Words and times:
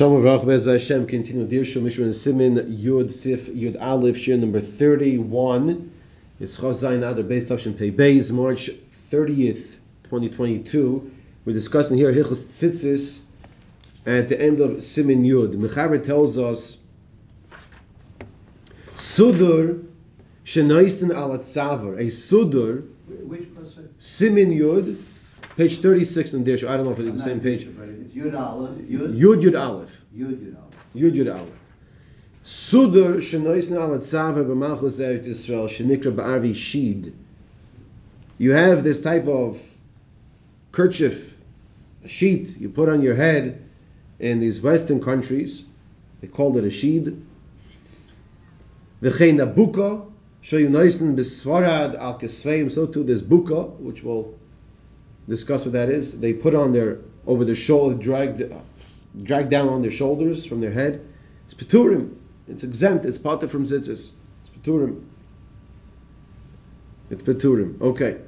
Shalom 0.00 0.22
Avrach 0.22 0.46
Bez 0.46 0.64
Hashem 0.64 1.06
continue 1.06 1.46
Dirshu 1.46 1.82
Mishra 1.82 2.10
Simin 2.14 2.54
Yud 2.54 3.12
Sif 3.12 3.48
Yud 3.48 3.78
Aleph 3.78 4.16
Shir 4.16 4.38
number 4.38 4.58
31 4.58 5.92
It's 6.40 6.56
Chazayin 6.56 7.06
Adar 7.06 7.22
Beis 7.22 7.44
Tavshin 7.44 7.76
Pei 7.76 7.90
Beis 7.90 8.30
March 8.30 8.70
30th 9.10 9.76
2022 10.04 11.10
We're 11.44 11.52
discussing 11.52 11.98
here 11.98 12.14
Hilchos 12.14 12.46
Tzitzis 12.46 13.24
at 14.06 14.30
the 14.30 14.40
end 14.40 14.60
of 14.60 14.82
Simin 14.82 15.22
Yud. 15.22 15.52
Mechaber 15.52 16.02
tells 16.02 16.38
us 16.38 16.78
Sudur 18.94 19.84
Shenoisten 20.46 21.14
Al 21.14 21.36
Tzavar 21.40 21.98
a 21.98 22.06
Sudur 22.06 22.88
Which 23.06 23.42
pasuk? 23.54 23.86
Simin 23.98 24.50
Yud 24.50 24.96
page 25.60 25.80
36 25.80 26.32
in 26.32 26.42
Dirshu 26.42 26.66
I 26.66 26.76
don't 26.76 26.86
know 26.86 26.92
if 26.92 26.98
it's 27.00 27.08
I'm 27.10 27.16
the 27.18 27.22
same 27.22 27.40
page 27.40 27.64
It's 27.64 28.14
Yud 28.14 28.34
Aleph, 28.34 28.78
Yud, 28.78 29.20
Yud 29.20 29.42
Yud 29.42 29.60
Aleph 29.60 30.02
Yud, 30.16 30.38
Yud 30.38 30.56
Aleph. 30.56 30.94
Yud 30.96 31.12
Yud 31.12 31.34
Aleph. 31.34 31.60
Sudur 32.46 33.16
shenoisna 33.16 33.80
al 33.80 33.98
tzaver 33.98 34.46
b'malchus 34.46 34.98
Eretz 35.00 35.28
Yisrael 35.28 35.68
shenikra 35.68 36.14
ba'arvi 36.16 36.56
shid. 36.56 37.12
You 38.38 38.52
have 38.52 38.82
this 38.82 39.02
type 39.02 39.26
of 39.26 39.60
kerchief, 40.72 41.38
a 42.04 42.08
sheet 42.08 42.58
you 42.58 42.70
put 42.70 42.88
on 42.88 43.02
your 43.02 43.14
head 43.14 43.62
in 44.18 44.40
these 44.40 44.62
Western 44.62 45.02
countries. 45.02 45.66
They 46.22 46.28
called 46.28 46.56
it 46.56 46.64
a 46.64 46.70
shid. 46.70 47.22
V'chein 49.02 49.42
a 49.42 49.46
buka 49.46 50.10
shenoisna 50.42 51.14
b'sfarad 51.14 51.98
al 51.98 52.18
kesveim. 52.18 52.72
So 52.72 52.86
too 52.86 53.04
this 53.04 53.20
buka, 53.20 53.78
which 53.78 54.02
we'll 54.02 54.34
discuss 55.30 55.64
what 55.64 55.72
that 55.72 55.88
is. 55.88 56.18
They 56.20 56.34
put 56.34 56.54
on 56.54 56.72
their 56.72 56.98
over 57.26 57.44
their 57.44 57.54
shoulder, 57.54 57.94
dragged 57.94 58.42
dragged 59.22 59.50
down 59.50 59.68
on 59.68 59.82
their 59.82 59.90
shoulders 59.90 60.44
from 60.44 60.60
their 60.60 60.72
head. 60.72 61.06
It's 61.46 61.54
peturim. 61.54 62.16
It's 62.48 62.64
exempt. 62.64 63.04
It's 63.04 63.18
part 63.18 63.48
from 63.50 63.64
tzitzis. 63.64 64.10
It's 64.40 64.50
peturim. 64.50 65.04
It's 67.10 67.22
peturim. 67.22 67.80
Okay. 67.80 68.18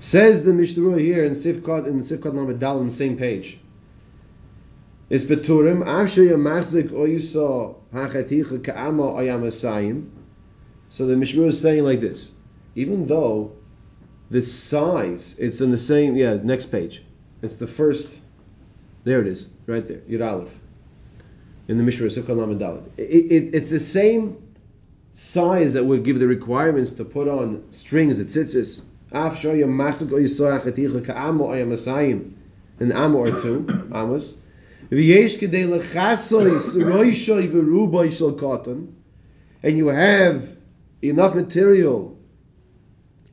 Says 0.00 0.42
the 0.42 0.52
Mishnah 0.52 0.98
here 0.98 1.24
in 1.24 1.32
Sifkat 1.32 1.86
in 1.86 2.00
Sifkat 2.00 2.34
Lamed 2.34 2.62
on 2.62 2.86
the 2.86 2.92
same 2.92 3.16
page. 3.16 3.58
It's 5.08 5.24
peturim. 5.24 5.84
Afshe 5.84 6.28
yamachzik 6.28 6.90
oyisa 6.90 7.76
hachaticha 7.94 8.64
ka'ama 8.64 9.14
ayamasayim. 9.14 10.08
So 10.92 11.06
the 11.06 11.16
Mishnah 11.16 11.44
is 11.44 11.58
saying 11.58 11.84
like 11.84 12.00
this: 12.00 12.32
even 12.74 13.06
though 13.06 13.52
the 14.28 14.42
size, 14.42 15.34
it's 15.38 15.62
in 15.62 15.70
the 15.70 15.78
same, 15.78 16.16
yeah, 16.16 16.36
next 16.42 16.66
page. 16.66 17.02
It's 17.40 17.56
the 17.56 17.66
first, 17.66 18.20
there 19.02 19.22
it 19.22 19.26
is, 19.26 19.48
right 19.66 19.86
there, 19.86 20.00
Yud 20.00 20.20
Aleph, 20.20 20.60
in 21.66 21.78
the 21.78 21.82
Mishnah, 21.82 22.08
Sifkat 22.08 22.36
Lamed 22.36 22.60
Dalet. 22.60 22.82
It, 22.98 23.04
it, 23.04 23.54
it's 23.54 23.70
the 23.70 23.78
same 23.78 24.36
size 25.14 25.72
that 25.72 25.84
would 25.86 26.04
give 26.04 26.18
the 26.18 26.28
requirements 26.28 26.92
to 26.92 27.06
put 27.06 27.26
on 27.26 27.64
strings, 27.70 28.18
the 28.18 28.26
tzitzis. 28.26 28.82
Af 29.12 29.40
shoya 29.40 29.64
masik 29.64 30.12
o 30.12 30.16
yisoach 30.16 30.64
eticha 30.64 31.06
ka'amo 31.06 31.46
ayam 31.46 31.72
asayim, 31.72 32.34
an 32.80 32.92
amo 32.92 33.16
or 33.16 33.30
two, 33.40 33.66
amos. 33.94 34.34
V'yesh 34.90 35.38
kedei 35.38 35.66
lechasois 35.66 36.74
roishoy 36.76 37.50
v'ruboy 37.50 38.12
shel 38.12 38.34
cotton, 38.34 38.94
and 39.62 39.78
you 39.78 39.86
have 39.86 40.54
enough 41.02 41.34
material 41.34 42.18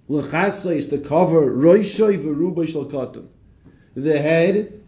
L'chasa 0.09 0.75
is 0.75 0.87
to 0.87 0.97
cover 0.97 1.51
roishoy 1.51 2.19
v'ruba 2.19 2.91
cotton, 2.91 3.29
the 3.93 4.19
head 4.19 4.81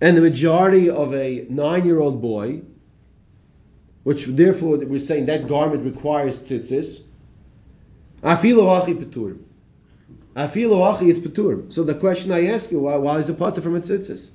and 0.00 0.16
the 0.16 0.20
majority 0.20 0.90
of 0.90 1.14
a 1.14 1.46
nine-year-old 1.48 2.20
boy, 2.20 2.60
which 4.02 4.26
therefore 4.26 4.76
we're 4.78 4.98
saying 4.98 5.26
that 5.26 5.46
garment 5.46 5.84
requires 5.84 6.40
tzitzis. 6.40 7.02
Afilu 8.24 8.82
achi 8.82 8.94
peturim. 8.94 9.38
Afilu 10.34 10.92
achi 10.92 11.08
it's 11.08 11.20
peturim. 11.20 11.72
So 11.72 11.84
the 11.84 11.94
question 11.94 12.32
I 12.32 12.46
ask 12.48 12.72
you, 12.72 12.80
why, 12.80 12.96
why 12.96 13.18
is 13.18 13.28
it 13.28 13.38
potter 13.38 13.60
from 13.60 13.76
a 13.76 13.80
tzitzis? 13.80 14.30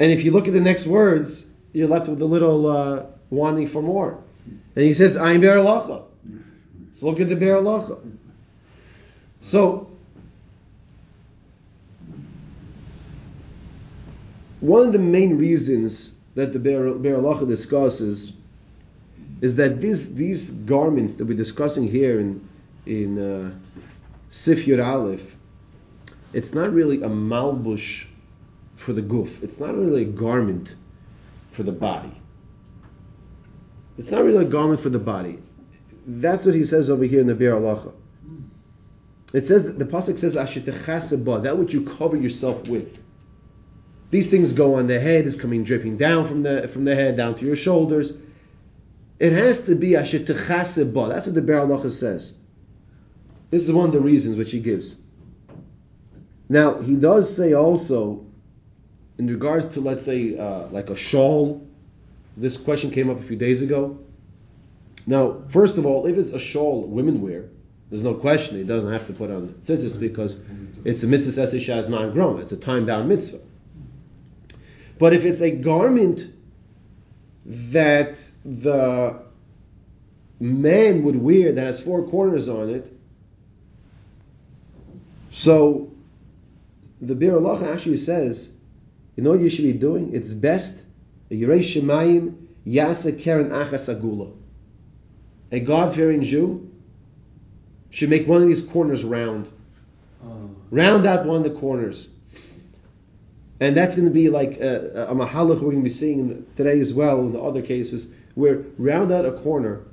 And 0.00 0.10
if 0.10 0.24
you 0.24 0.32
look 0.32 0.48
at 0.48 0.52
the 0.52 0.60
next 0.60 0.86
words, 0.88 1.46
you're 1.72 1.88
left 1.88 2.08
with 2.08 2.20
a 2.20 2.26
little 2.26 2.66
uh, 2.66 3.06
wanting 3.30 3.68
for 3.68 3.80
more. 3.80 4.20
And 4.46 4.84
he 4.84 4.94
says, 4.94 5.16
"I'm 5.16 5.40
ber 5.40 5.56
lacha." 5.56 6.04
So 6.94 7.06
look 7.06 7.18
at 7.20 7.28
the 7.28 7.36
Be'er 7.36 7.56
Halacha. 7.56 7.98
So, 9.40 9.90
one 14.60 14.86
of 14.86 14.92
the 14.92 15.00
main 15.00 15.36
reasons 15.36 16.12
that 16.36 16.52
the 16.52 16.60
Be'er 16.60 16.84
Halacha 16.84 17.48
discusses 17.48 18.32
is 19.40 19.56
that 19.56 19.80
these 19.80 20.14
these 20.14 20.52
garments 20.52 21.16
that 21.16 21.24
we're 21.24 21.36
discussing 21.36 21.88
here 21.88 22.20
in 22.20 22.48
in 22.86 23.18
uh, 23.18 23.50
Sif 24.30 24.66
Yud 24.66 24.82
Aleph, 24.84 25.36
it's 26.32 26.54
not 26.54 26.72
really 26.72 27.02
a 27.02 27.08
malbush 27.08 28.06
for 28.76 28.92
the 28.92 29.02
goof. 29.02 29.42
It's 29.42 29.58
not 29.58 29.76
really 29.76 30.02
a 30.02 30.06
garment 30.06 30.76
for 31.50 31.64
the 31.64 31.72
body. 31.72 32.12
It's 33.96 34.10
not 34.10 34.24
really 34.24 34.44
a 34.44 34.48
garment 34.48 34.80
for 34.80 34.90
the 34.90 34.98
body. 34.98 35.38
That's 36.06 36.44
what 36.44 36.54
he 36.54 36.64
says 36.64 36.90
over 36.90 37.04
here 37.04 37.20
in 37.20 37.26
the 37.26 37.34
Be'er 37.34 37.54
Halacha. 37.54 37.92
It 39.32 39.46
says 39.46 39.64
that 39.64 39.78
the 39.78 39.84
pasuk 39.84 40.18
says 40.18 40.36
"Ashitechaseba," 40.36 41.42
that 41.44 41.58
which 41.58 41.72
you 41.74 41.82
cover 41.82 42.16
yourself 42.16 42.68
with. 42.68 42.98
These 44.10 44.30
things 44.30 44.52
go 44.52 44.76
on 44.76 44.86
the 44.86 45.00
head, 45.00 45.26
is 45.26 45.34
coming 45.34 45.64
dripping 45.64 45.96
down 45.96 46.26
from 46.26 46.42
the 46.42 46.68
from 46.68 46.84
the 46.84 46.94
head 46.94 47.16
down 47.16 47.34
to 47.36 47.46
your 47.46 47.56
shoulders. 47.56 48.12
It 49.18 49.32
has 49.32 49.64
to 49.66 49.74
be 49.74 49.90
"Ashitechaseba." 49.90 51.08
That's 51.08 51.26
what 51.26 51.34
the 51.34 51.42
Be'er 51.42 51.66
Halacha 51.66 51.90
says. 51.90 52.32
This 53.50 53.64
is 53.64 53.72
one 53.72 53.86
of 53.86 53.92
the 53.92 54.00
reasons 54.00 54.36
which 54.36 54.52
he 54.52 54.60
gives. 54.60 54.96
Now 56.48 56.80
he 56.80 56.96
does 56.96 57.34
say 57.34 57.54
also, 57.54 58.26
in 59.18 59.26
regards 59.26 59.68
to 59.68 59.80
let's 59.80 60.04
say 60.04 60.36
uh, 60.36 60.66
like 60.68 60.90
a 60.90 60.96
shawl. 60.96 61.66
This 62.36 62.56
question 62.56 62.90
came 62.90 63.10
up 63.10 63.18
a 63.18 63.22
few 63.22 63.36
days 63.36 63.62
ago. 63.62 63.98
Now, 65.06 65.42
first 65.48 65.78
of 65.78 65.86
all, 65.86 66.06
if 66.06 66.16
it's 66.16 66.32
a 66.32 66.38
shawl 66.38 66.86
women 66.86 67.20
wear, 67.20 67.44
there's 67.90 68.02
no 68.02 68.14
question 68.14 68.58
it 68.58 68.66
doesn't 68.66 68.92
have 68.92 69.06
to 69.06 69.12
put 69.12 69.30
on 69.30 69.48
tzitzis 69.62 70.00
because 70.00 70.36
it's 70.84 71.02
a 71.02 71.06
mitzvah 71.06 71.46
shaz 71.46 71.88
man 71.88 72.12
grom. 72.12 72.40
It's 72.40 72.52
a 72.52 72.56
time 72.56 72.86
bound 72.86 73.08
mitzvah. 73.08 73.40
But 74.98 75.12
if 75.12 75.24
it's 75.24 75.40
a 75.40 75.50
garment 75.50 76.26
that 77.46 78.30
the 78.44 79.20
man 80.40 81.02
would 81.02 81.16
wear 81.16 81.52
that 81.52 81.66
has 81.66 81.80
four 81.80 82.06
corners 82.06 82.48
on 82.48 82.70
it, 82.70 82.90
so 85.30 85.92
the 87.00 87.14
Bir 87.14 87.70
actually 87.70 87.96
says, 87.96 88.50
you 89.16 89.22
know 89.22 89.30
what 89.30 89.40
you 89.40 89.50
should 89.50 89.64
be 89.64 89.72
doing? 89.72 90.14
It's 90.14 90.32
best, 90.32 90.83
Yirei 91.40 91.60
Shemayim 91.60 92.34
Yasa 92.66 93.20
Keren 93.20 93.50
Achas 93.50 93.94
Agula 93.94 94.32
a 95.54 95.60
God-fearing 95.60 96.24
Jew 96.24 96.68
should 97.90 98.10
make 98.10 98.26
one 98.26 98.42
of 98.42 98.48
these 98.48 98.60
corners 98.60 99.04
round. 99.04 99.48
Oh. 100.24 100.50
Round 100.70 101.06
out 101.06 101.26
one 101.26 101.38
of 101.38 101.44
the 101.44 101.58
corners. 101.58 102.08
And 103.60 103.76
that's 103.76 103.94
going 103.94 104.08
to 104.08 104.14
be 104.14 104.28
like 104.28 104.58
a, 104.58 105.06
a 105.10 105.14
mahalach 105.14 105.60
we're 105.60 105.70
going 105.70 105.76
to 105.76 105.82
be 105.82 105.88
seeing 105.88 106.44
today 106.56 106.80
as 106.80 106.92
well 106.92 107.20
in 107.20 107.32
the 107.32 107.40
other 107.40 107.62
cases, 107.62 108.08
where 108.34 108.64
round 108.78 109.12
out 109.12 109.24
a 109.24 109.30
corner 109.30 109.84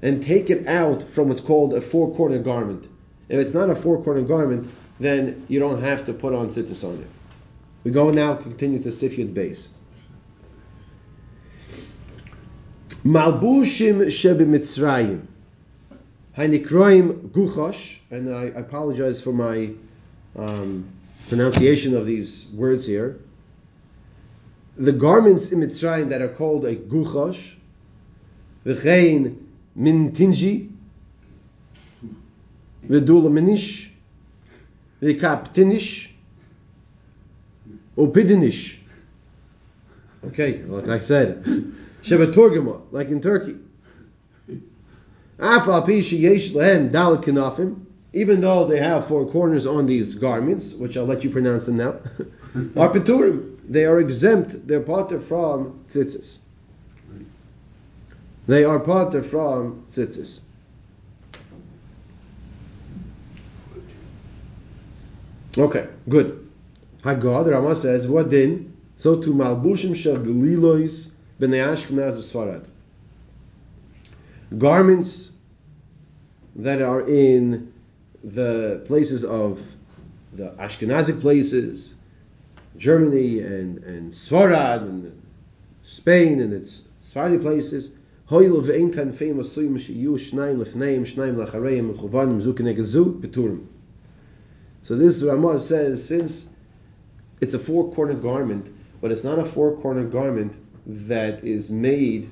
and 0.00 0.22
take 0.22 0.48
it 0.48 0.66
out 0.66 1.02
from 1.02 1.28
what's 1.28 1.42
called 1.42 1.74
a 1.74 1.80
four-corner 1.82 2.38
garment. 2.38 2.88
If 3.28 3.38
it's 3.38 3.52
not 3.52 3.68
a 3.68 3.74
four-corner 3.74 4.22
garment, 4.22 4.70
then 4.98 5.44
you 5.48 5.58
don't 5.58 5.82
have 5.82 6.06
to 6.06 6.14
put 6.14 6.32
on 6.32 6.48
tzitzis 6.48 6.88
on 6.88 7.02
it. 7.02 7.08
We 7.84 7.90
go 7.90 8.10
now, 8.10 8.34
continue 8.34 8.82
to 8.82 8.88
Sifyud 8.88 9.34
base. 9.34 9.68
Malbushim 13.06 14.06
shebimitzrayim. 14.06 15.26
Hanikroim 16.36 17.28
guchosh, 17.28 17.98
and 18.10 18.34
I 18.34 18.46
apologize 18.46 19.20
for 19.20 19.32
my 19.32 19.70
um, 20.34 20.88
pronunciation 21.28 21.96
of 21.96 22.04
these 22.04 22.48
words 22.52 22.84
here. 22.84 23.20
The 24.76 24.90
garments 24.90 25.52
in 25.52 25.60
Mitzrayim 25.60 26.08
that 26.08 26.20
are 26.20 26.28
called 26.28 26.64
a 26.64 26.74
guchosh, 26.74 27.54
v'chein 28.66 29.36
min 29.76 30.10
tinji, 30.10 30.72
v'dula 32.88 33.30
minish, 33.30 33.88
v'kap 35.00 35.54
tinish, 35.54 36.10
upidinish. 37.96 38.80
Okay, 40.24 40.64
like 40.64 40.88
I 40.88 40.98
said. 40.98 41.72
Like 42.10 43.08
in 43.08 43.20
Turkey. 43.20 43.56
Afal 45.38 45.84
pi 45.84 46.00
sheyesh 46.00 46.54
lehem 46.54 47.86
even 48.12 48.40
though 48.40 48.66
they 48.66 48.78
have 48.78 49.06
four 49.06 49.26
corners 49.28 49.66
on 49.66 49.84
these 49.84 50.14
garments, 50.14 50.72
which 50.72 50.96
I'll 50.96 51.04
let 51.04 51.22
you 51.22 51.28
pronounce 51.28 51.66
them 51.66 51.76
now, 51.76 51.88
are 52.76 52.90
peturim. 52.90 53.58
They 53.68 53.84
are 53.84 53.98
exempt. 54.00 54.66
They're 54.66 54.80
parted 54.80 55.22
from 55.22 55.84
tzitzis. 55.88 56.38
They 58.46 58.64
are 58.64 58.78
parted 58.78 59.26
from 59.26 59.84
tzitzis. 59.90 60.40
Okay, 65.58 65.88
good. 66.08 66.48
The 67.02 67.14
Rama 67.14 67.76
says, 67.76 68.08
what 68.08 68.30
din? 68.30 68.76
So 68.96 69.20
to 69.20 69.32
malbushim 69.32 69.94
shel 69.94 70.16
b'nei 71.40 71.66
Ashkenaz 71.66 72.16
Sfarad. 72.18 72.64
Garments 74.56 75.32
that 76.56 76.80
are 76.80 77.06
in 77.06 77.72
the 78.24 78.82
places 78.86 79.24
of 79.24 79.62
the 80.32 80.50
Ashkenazic 80.58 81.20
places, 81.20 81.94
Germany 82.76 83.40
and, 83.40 83.78
and 83.84 84.12
Sfarad 84.12 84.82
and 84.82 85.22
Spain 85.82 86.40
and 86.40 86.52
its 86.52 86.84
Sephardi 87.00 87.38
places, 87.38 87.90
ve'en 88.28 88.92
kan 88.92 89.12
feim 89.12 89.36
asuyim 89.36 89.74
sheyu 89.74 90.14
shnaim 90.14 90.62
lefneim 90.62 91.02
shnaim 91.02 91.36
lachareim 91.36 91.92
mechuvanim 91.92 92.40
zu 92.40 92.52
keneged 92.54 92.86
zu 92.86 93.04
beturim. 93.20 93.66
So 94.82 94.96
this 94.96 95.22
Ramah 95.22 95.60
says 95.60 96.04
since 96.04 96.48
it's 97.40 97.54
a 97.54 97.58
four-cornered 97.58 98.22
garment, 98.22 98.70
but 99.00 99.12
it's 99.12 99.24
not 99.24 99.38
a 99.38 99.44
four-cornered 99.44 100.10
garment 100.10 100.56
that 100.86 101.44
is 101.44 101.70
made 101.70 102.30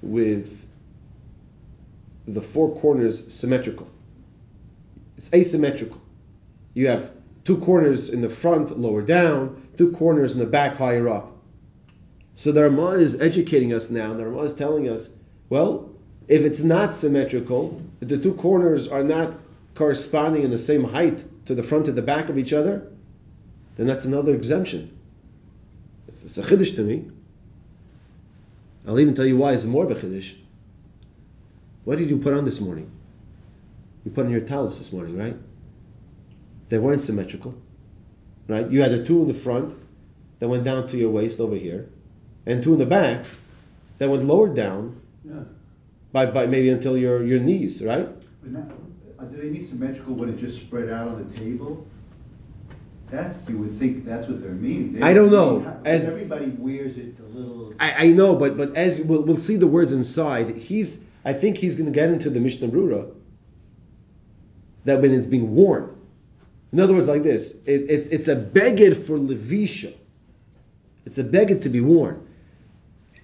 with 0.00 0.66
the 2.26 2.40
four 2.40 2.74
corners 2.76 3.32
symmetrical. 3.34 3.88
It's 5.16 5.32
asymmetrical. 5.34 6.00
You 6.74 6.88
have 6.88 7.10
two 7.44 7.58
corners 7.58 8.08
in 8.08 8.20
the 8.20 8.28
front, 8.28 8.78
lower 8.78 9.02
down, 9.02 9.68
two 9.76 9.90
corners 9.92 10.32
in 10.32 10.38
the 10.38 10.46
back, 10.46 10.76
higher 10.76 11.08
up. 11.08 11.32
So 12.36 12.52
the 12.52 12.62
Ramah 12.62 12.98
is 12.98 13.20
educating 13.20 13.72
us 13.72 13.90
now. 13.90 14.14
The 14.14 14.26
Ramah 14.26 14.42
is 14.42 14.52
telling 14.52 14.88
us, 14.88 15.08
well, 15.48 15.90
if 16.28 16.42
it's 16.42 16.60
not 16.62 16.94
symmetrical, 16.94 17.82
if 18.00 18.08
the 18.08 18.18
two 18.18 18.34
corners 18.34 18.86
are 18.86 19.02
not 19.02 19.36
corresponding 19.74 20.44
in 20.44 20.50
the 20.50 20.58
same 20.58 20.84
height 20.84 21.24
to 21.46 21.54
the 21.54 21.62
front 21.62 21.88
and 21.88 21.96
the 21.96 22.02
back 22.02 22.28
of 22.28 22.38
each 22.38 22.52
other, 22.52 22.86
then 23.76 23.86
that's 23.86 24.04
another 24.04 24.34
exemption. 24.34 24.97
It's, 26.24 26.38
it's 26.38 26.38
a 26.38 26.56
chiddush 26.56 26.74
to 26.76 26.82
me. 26.82 27.06
I'll 28.86 28.98
even 28.98 29.14
tell 29.14 29.26
you 29.26 29.36
why 29.36 29.52
it's 29.52 29.64
more 29.64 29.84
of 29.84 29.90
a 29.90 29.94
chiddush. 29.94 30.34
What 31.84 31.98
did 31.98 32.10
you 32.10 32.18
put 32.18 32.34
on 32.34 32.44
this 32.44 32.60
morning? 32.60 32.90
You 34.04 34.10
put 34.10 34.26
on 34.26 34.32
your 34.32 34.40
towels 34.40 34.78
this 34.78 34.92
morning, 34.92 35.16
right? 35.16 35.36
They 36.68 36.78
weren't 36.78 37.02
symmetrical, 37.02 37.54
right? 38.46 38.68
You 38.68 38.82
had 38.82 38.92
the 38.92 39.04
two 39.04 39.22
in 39.22 39.28
the 39.28 39.34
front 39.34 39.76
that 40.38 40.48
went 40.48 40.64
down 40.64 40.86
to 40.88 40.96
your 40.96 41.10
waist 41.10 41.40
over 41.40 41.56
here, 41.56 41.88
and 42.46 42.62
two 42.62 42.72
in 42.72 42.78
the 42.78 42.86
back 42.86 43.24
that 43.98 44.08
went 44.08 44.24
lower 44.24 44.48
down 44.54 45.00
Yeah. 45.24 45.40
by, 46.12 46.26
by 46.26 46.46
maybe 46.46 46.68
until 46.70 46.96
your, 46.96 47.24
your 47.24 47.40
knees, 47.40 47.82
right? 47.82 48.08
But 48.42 48.52
now, 48.52 48.68
do 49.30 49.36
they 49.36 49.48
mean 49.48 49.66
symmetrical 49.66 50.14
when 50.14 50.28
it 50.28 50.38
just 50.38 50.58
spread 50.60 50.90
out 50.90 51.08
on 51.08 51.26
the 51.26 51.38
table? 51.38 51.86
That's, 53.10 53.48
you 53.48 53.58
would 53.58 53.78
think 53.78 54.04
that's 54.04 54.26
what 54.28 54.42
they're 54.42 54.50
meaning. 54.52 54.92
They 54.94 55.02
I 55.02 55.14
don't 55.14 55.30
know. 55.30 55.60
how- 55.60 55.80
As- 55.84 56.04
everybody 56.06 56.50
wears 56.50 56.96
it 56.96 57.14
a 57.18 57.22
little. 57.36 57.72
I, 57.80 58.06
I 58.06 58.12
know, 58.12 58.34
but 58.34 58.56
but 58.56 58.74
as 58.76 58.98
we'll, 59.00 59.22
we'll 59.22 59.36
see 59.36 59.56
the 59.56 59.66
words 59.66 59.92
inside, 59.92 60.56
he's 60.56 61.00
I 61.24 61.32
think 61.32 61.56
he's 61.56 61.74
going 61.76 61.86
to 61.86 61.92
get 61.92 62.10
into 62.10 62.28
the 62.30 62.40
Mishnah 62.40 62.68
Berurah 62.68 63.10
that 64.84 65.00
when 65.00 65.12
it's 65.12 65.26
being 65.26 65.54
worn. 65.54 65.94
In 66.72 66.80
other 66.80 66.92
words, 66.94 67.08
like 67.08 67.22
this, 67.22 67.52
it, 67.66 67.90
it's 67.90 68.08
it's 68.08 68.28
a 68.28 68.36
beged 68.36 68.96
for 68.96 69.16
levisha. 69.18 69.94
It's 71.06 71.18
a 71.18 71.24
beged 71.24 71.62
to 71.62 71.68
be 71.70 71.80
worn. 71.80 72.26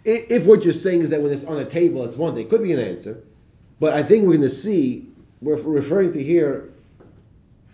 If 0.06 0.46
what 0.46 0.64
you're 0.64 0.72
saying 0.74 1.00
is 1.02 1.10
that 1.10 1.20
when 1.22 1.32
it's 1.32 1.44
on 1.44 1.58
a 1.58 1.64
table, 1.64 2.04
it's 2.04 2.16
one 2.16 2.34
thing, 2.34 2.44
it 2.44 2.50
could 2.50 2.62
be 2.62 2.72
an 2.72 2.78
answer. 2.78 3.22
But 3.80 3.94
I 3.94 4.02
think 4.02 4.22
we're 4.24 4.32
going 4.32 4.42
to 4.42 4.48
see 4.50 5.08
we're 5.40 5.60
referring 5.62 6.12
to 6.12 6.22
here 6.22 6.70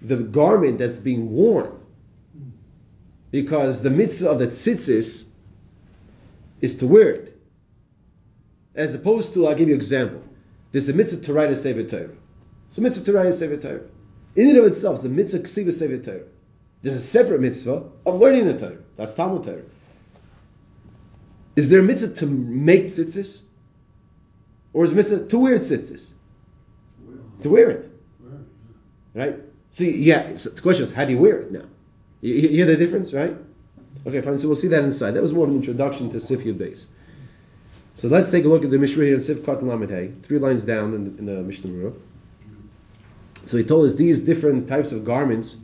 the 0.03 0.17
garment 0.17 0.79
that's 0.79 0.99
being 0.99 1.33
worn, 1.33 1.73
because 3.31 3.83
the 3.83 3.91
mitzvah 3.91 4.31
of 4.31 4.39
the 4.39 4.49
tzitzis 4.49 5.25
is 6.61 6.77
to 6.77 6.87
wear 6.87 7.11
it. 7.11 7.37
As 8.75 8.95
opposed 8.95 9.35
to, 9.35 9.47
I'll 9.47 9.55
give 9.55 9.69
you 9.69 9.75
an 9.75 9.81
example. 9.81 10.23
There's 10.73 10.89
a 10.89 10.93
mitzvah 10.93 11.23
to 11.23 11.33
write 11.33 11.51
a 11.51 11.57
Sefer 11.57 11.85
Torah. 11.85 12.15
It's 12.69 12.79
a 12.79 12.81
mitzvah 12.81 13.05
to 13.07 13.13
write 13.13 13.27
a 13.27 13.33
Sefer 13.33 13.57
Torah. 13.57 13.83
In 14.37 14.49
and 14.49 14.59
of 14.59 14.65
itself, 14.67 14.97
it's 14.97 15.05
a 15.05 15.09
mitzvah 15.09 15.41
ksiva 15.41 15.73
Sefer 15.73 15.99
Torah. 15.99 16.27
There's 16.83 16.95
a 16.95 17.01
separate 17.01 17.41
mitzvah 17.41 17.85
of 18.07 18.19
learning 18.19 18.47
the 18.47 18.59
Torah. 18.59 18.79
That's 18.97 19.15
Talmud 19.15 19.45
Torah. 19.45 19.63
Is 21.57 21.69
there 21.69 21.81
a 21.81 21.83
mitzvah 21.83 22.15
to 22.15 22.27
make 22.27 22.87
tzitzis? 22.87 23.43
Or 24.73 24.85
is 24.85 24.93
a 24.93 24.95
mitzvah 24.95 25.27
to 25.27 25.39
wear 25.39 25.59
tzitzis? 25.59 26.11
To 27.43 27.51
wear 27.51 27.71
it. 27.71 27.91
Right? 29.15 29.37
So, 29.71 29.85
yeah, 29.85 30.37
so 30.37 30.51
the 30.51 30.63
question 30.63 30.85
is, 30.85 30.93
how 30.93 31.05
do 31.05 31.13
you 31.13 31.19
wear 31.19 31.41
it 31.41 31.51
now? 31.51 31.65
You, 32.21 32.35
you 32.35 32.49
hear 32.49 32.67
the 32.67 32.77
difference, 32.77 33.13
right? 33.13 33.37
Okay, 34.07 34.21
fine. 34.21 34.39
So 34.39 34.49
we'll 34.49 34.57
see 34.57 34.69
that 34.69 34.85
inside. 34.85 35.13
That 35.13 35.23
was 35.23 35.33
more 35.33 35.45
of 35.45 35.51
an 35.51 35.57
introduction 35.57 36.11
to 36.11 36.19
Sifya 36.19 36.57
base. 36.57 36.87
So 37.95 38.09
let's 38.09 38.31
take 38.31 38.45
a 38.45 38.49
look 38.49 38.65
at 38.65 38.71
the 38.71 38.79
Mishnah 38.79 39.05
here 39.05 39.15
in 39.15 39.21
Sifkat 39.21 39.63
Lamed 39.63 39.91
Hey, 39.91 40.13
three 40.23 40.39
lines 40.39 40.65
down 40.65 40.95
in, 40.95 41.19
in 41.19 41.27
the 41.27 41.43
Mishnah. 41.43 41.93
So 43.47 43.57
he 43.57 43.65
told 43.65 43.87
us 43.87 43.95
these 43.95 44.21
different 44.21 44.69
types 44.69 44.93
of 44.93 45.05
garments, 45.05 45.57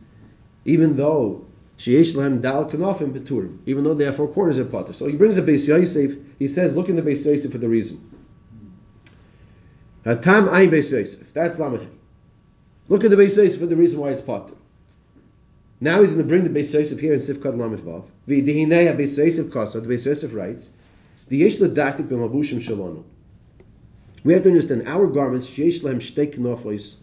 even 0.65 0.97
though 0.97 1.47
sheyesh 1.79 2.15
lahem 2.15 2.43
dal 2.43 2.69
kanafim 2.69 3.13
beturim, 3.13 3.59
even 3.67 3.85
though 3.85 3.95
they 3.95 4.05
have 4.05 4.17
four 4.17 4.29
corners 4.29 4.59
of 4.59 4.71
potter. 4.71 4.93
So 4.93 5.07
he 5.07 5.17
brings 5.17 5.39
a 5.39 5.43
Beis 5.43 5.69
Yosef. 5.69 6.17
He 6.39 6.49
says, 6.49 6.75
look 6.75 6.89
in 6.89 6.97
the 6.97 7.03
Beis 7.03 7.25
Yosef 7.25 7.53
for 7.53 7.59
the 7.59 7.69
reason. 7.69 8.11
Hatam 10.05 10.49
ayin 10.49 10.71
Beis 10.71 10.93
Yosef. 10.93 11.33
That's 11.33 11.59
Lamed 11.59 11.81
Hey. 11.81 11.89
Look 12.89 13.05
at 13.05 13.11
the 13.11 13.17
Beis 13.17 13.37
Yosef 13.37 13.61
for 13.61 13.67
the 13.67 13.77
reason 13.77 14.01
why 14.01 14.11
it's 14.11 14.23
potter. 14.23 14.55
Now 15.81 16.01
he's 16.01 16.15
going 16.15 16.25
to 16.25 16.29
bring 16.29 16.45
the 16.45 16.51
Beis 16.59 16.73
Yosef 16.73 16.99
here 16.99 17.13
in 17.13 17.21
Sifkat 17.21 17.57
Lamed 17.57 17.81
Vav. 17.81 18.05
V'dihinei 18.27 18.97
Beis 18.97 19.19
Yosef 19.19 19.51
kasa. 19.51 19.81
The 19.81 19.89
Beis 19.89 20.07
Yosef 20.07 20.33
writes, 20.35 20.71
the 21.29 21.39
yesh 21.39 21.59
ledaktik 21.59 22.09
b'mabushim 22.09 22.61
shalonu. 22.61 23.05
We 24.25 24.33
have 24.33 24.43
to 24.45 24.49
understand 24.49 24.89
our 24.89 25.07
garments 25.07 25.51
sheyesh 25.51 25.83
lahem 25.83 25.97
shtei 25.97 26.35
knofos 26.35 26.97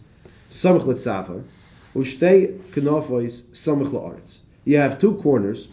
samach 0.50 0.84
u'shtei 1.94 2.58
knofos 2.72 3.42
samach 3.52 3.90
la'aretz. 3.92 4.38
You 4.64 4.78
have 4.78 4.98
two 4.98 5.16
corners 5.16 5.68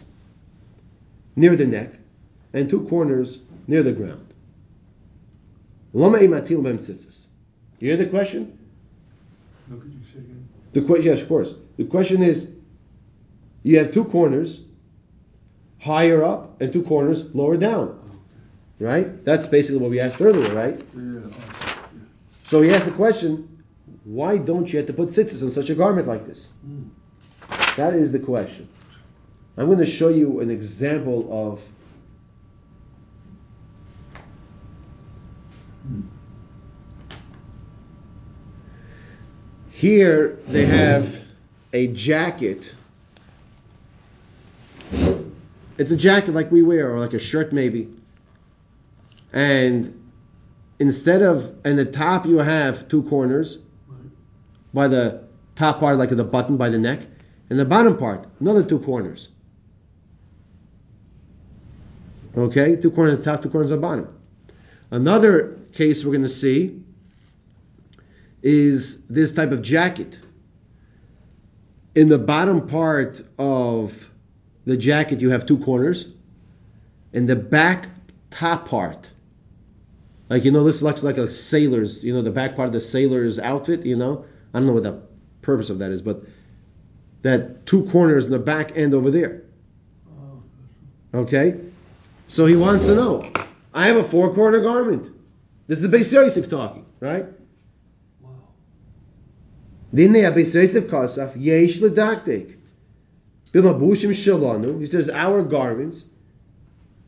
near 1.34 1.56
the 1.56 1.66
neck 1.66 1.94
and 2.52 2.70
two 2.70 2.86
corners 2.86 3.38
near 3.66 3.82
the 3.82 3.92
ground. 3.92 4.32
Lama 5.92 6.18
imatil 6.18 6.62
b'hem 6.62 6.76
tzitzis. 6.76 7.26
You 7.80 7.88
hear 7.88 7.96
the 7.96 8.06
question? 8.06 8.58
No, 9.68 9.76
could 9.76 9.92
you 9.92 10.00
say 10.12 10.20
again? 10.20 10.48
The 10.72 10.82
que- 10.82 11.02
yes, 11.02 11.22
of 11.22 11.28
course. 11.28 11.54
The 11.76 11.84
question 11.84 12.22
is, 12.22 12.48
you 13.62 13.78
have 13.78 13.92
two 13.92 14.04
corners 14.04 14.60
higher 15.80 16.22
up 16.22 16.60
and 16.60 16.72
two 16.72 16.82
corners 16.82 17.34
lower 17.34 17.56
down, 17.56 17.98
right? 18.78 19.24
That's 19.24 19.46
basically 19.46 19.80
what 19.80 19.90
we 19.90 20.00
asked 20.00 20.20
earlier, 20.20 20.54
right? 20.54 20.80
Yeah, 20.96 21.20
So 22.44 22.62
he 22.62 22.70
asked 22.70 22.86
the 22.86 22.92
question, 22.92 23.62
why 24.04 24.38
don't 24.38 24.72
you 24.72 24.78
have 24.78 24.86
to 24.86 24.92
put 24.92 25.08
tzitzis 25.08 25.42
on 25.42 25.50
such 25.50 25.70
a 25.70 25.74
garment 25.74 26.06
like 26.06 26.26
this? 26.26 26.48
That 27.76 27.94
is 27.94 28.12
the 28.12 28.18
question. 28.18 28.68
I'm 29.56 29.66
going 29.66 29.78
to 29.78 29.86
show 29.86 30.08
you 30.08 30.40
an 30.40 30.50
example 30.50 31.28
of 31.30 31.60
Here 39.70 40.38
they 40.46 40.64
have 40.64 41.24
a 41.72 41.88
jacket. 41.88 42.72
It's 45.78 45.90
a 45.90 45.96
jacket 45.96 46.32
like 46.32 46.50
we 46.50 46.62
wear, 46.62 46.94
or 46.94 47.00
like 47.00 47.14
a 47.14 47.18
shirt 47.18 47.52
maybe. 47.52 47.88
And 49.32 50.10
instead 50.78 51.22
of, 51.22 51.54
and 51.64 51.78
the 51.78 51.86
top 51.86 52.26
you 52.26 52.38
have 52.38 52.88
two 52.88 53.02
corners 53.04 53.58
by 54.74 54.88
the 54.88 55.24
top 55.54 55.80
part, 55.80 55.96
like 55.96 56.10
the 56.10 56.24
button 56.24 56.56
by 56.56 56.68
the 56.68 56.78
neck, 56.78 57.00
and 57.48 57.58
the 57.58 57.64
bottom 57.64 57.96
part, 57.96 58.26
another 58.40 58.62
two 58.62 58.78
corners. 58.78 59.28
Okay, 62.36 62.76
two 62.76 62.90
corners 62.90 63.14
at 63.14 63.24
the 63.24 63.30
top, 63.30 63.42
two 63.42 63.50
corners 63.50 63.70
at 63.70 63.76
the 63.76 63.80
bottom. 63.82 64.08
Another 64.90 65.58
case 65.72 66.04
we're 66.04 66.12
going 66.12 66.22
to 66.22 66.28
see 66.28 66.82
is 68.42 69.04
this 69.06 69.32
type 69.32 69.52
of 69.52 69.62
jacket. 69.62 70.18
In 71.94 72.08
the 72.08 72.18
bottom 72.18 72.68
part 72.68 73.22
of 73.38 74.10
the 74.64 74.76
jacket, 74.76 75.20
you 75.20 75.30
have 75.30 75.46
two 75.46 75.58
corners. 75.58 76.06
And 77.12 77.28
the 77.28 77.36
back 77.36 77.88
top 78.30 78.68
part, 78.68 79.10
like 80.28 80.44
you 80.44 80.50
know, 80.50 80.64
this 80.64 80.80
looks 80.82 81.02
like 81.02 81.18
a 81.18 81.30
sailor's, 81.30 82.02
you 82.02 82.14
know, 82.14 82.22
the 82.22 82.30
back 82.30 82.56
part 82.56 82.66
of 82.66 82.72
the 82.72 82.80
sailor's 82.80 83.38
outfit, 83.38 83.84
you 83.84 83.96
know, 83.96 84.24
I 84.54 84.58
don't 84.58 84.66
know 84.66 84.74
what 84.74 84.82
the 84.82 85.02
purpose 85.42 85.70
of 85.70 85.80
that 85.80 85.90
is, 85.90 86.00
but 86.00 86.22
that 87.22 87.66
two 87.66 87.84
corners 87.86 88.26
in 88.26 88.32
the 88.32 88.38
back 88.38 88.76
end 88.76 88.94
over 88.94 89.10
there. 89.10 89.42
Okay? 91.14 91.60
So 92.28 92.46
he 92.46 92.56
wants 92.56 92.86
to 92.86 92.94
know. 92.94 93.30
I 93.74 93.88
have 93.88 93.96
a 93.96 94.04
four 94.04 94.34
corner 94.34 94.60
garment. 94.60 95.10
This 95.66 95.82
is 95.82 95.90
the 95.90 95.96
Beis 95.96 96.12
Yosef 96.12 96.48
talking, 96.48 96.86
right? 97.00 97.26
wow. 98.20 98.30
Din 99.94 100.14
ya 100.14 100.30
Beis 100.30 100.54
Yosef 100.54 100.84
kasaf 100.84 101.34
yesh 101.36 101.78
ledaktik. 101.78 102.56
Bimabushim 103.52 104.10
shalanu. 104.10 104.80
He 104.80 104.86
says 104.86 105.08
our 105.08 105.42
garments. 105.42 106.04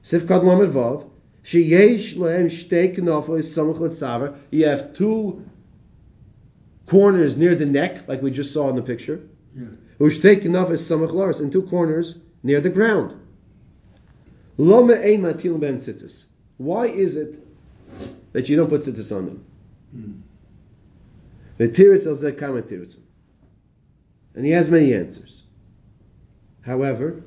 Sifkat 0.02 0.44
lamed 0.44 0.72
vav. 0.72 1.08
She 1.42 1.62
yesh 1.62 2.14
lehem 2.14 2.46
shtei 2.46 2.94
knofos 2.94 3.44
samach 3.44 3.78
letzaver. 3.78 4.36
You 4.50 4.66
have 4.66 4.94
two 4.94 5.44
corners 6.86 7.36
near 7.36 7.54
the 7.54 7.66
neck, 7.66 8.06
like 8.08 8.22
we 8.22 8.30
just 8.30 8.52
saw 8.52 8.68
in 8.68 8.76
the 8.76 8.82
picture. 8.82 9.20
Yeah. 9.56 9.66
Ushtei 9.98 10.42
knofos 10.42 10.82
samach 10.82 11.10
laris, 11.10 11.40
and 11.40 11.50
two 11.50 11.62
corners 11.62 12.16
near 12.42 12.60
the 12.60 12.70
ground. 12.70 13.20
Loma 14.58 14.94
ein 14.94 15.22
matil 15.22 15.58
ben 15.58 15.76
tzitzis. 15.76 16.24
Why 16.58 16.86
is 16.86 17.16
it 17.16 17.42
that 18.32 18.48
you 18.48 18.56
don't 18.56 18.68
put 18.68 18.82
tzitzis 18.82 19.16
on 19.16 19.26
them? 19.26 19.44
Mm. 19.96 20.20
V'tiritz 21.58 22.06
al 22.06 22.14
zeh 22.14 22.36
kama 22.36 22.62
tiritzim. 22.62 23.00
And 24.34 24.44
he 24.44 24.52
has 24.52 24.68
many 24.68 24.92
answers. 24.92 25.43
However, 26.64 27.22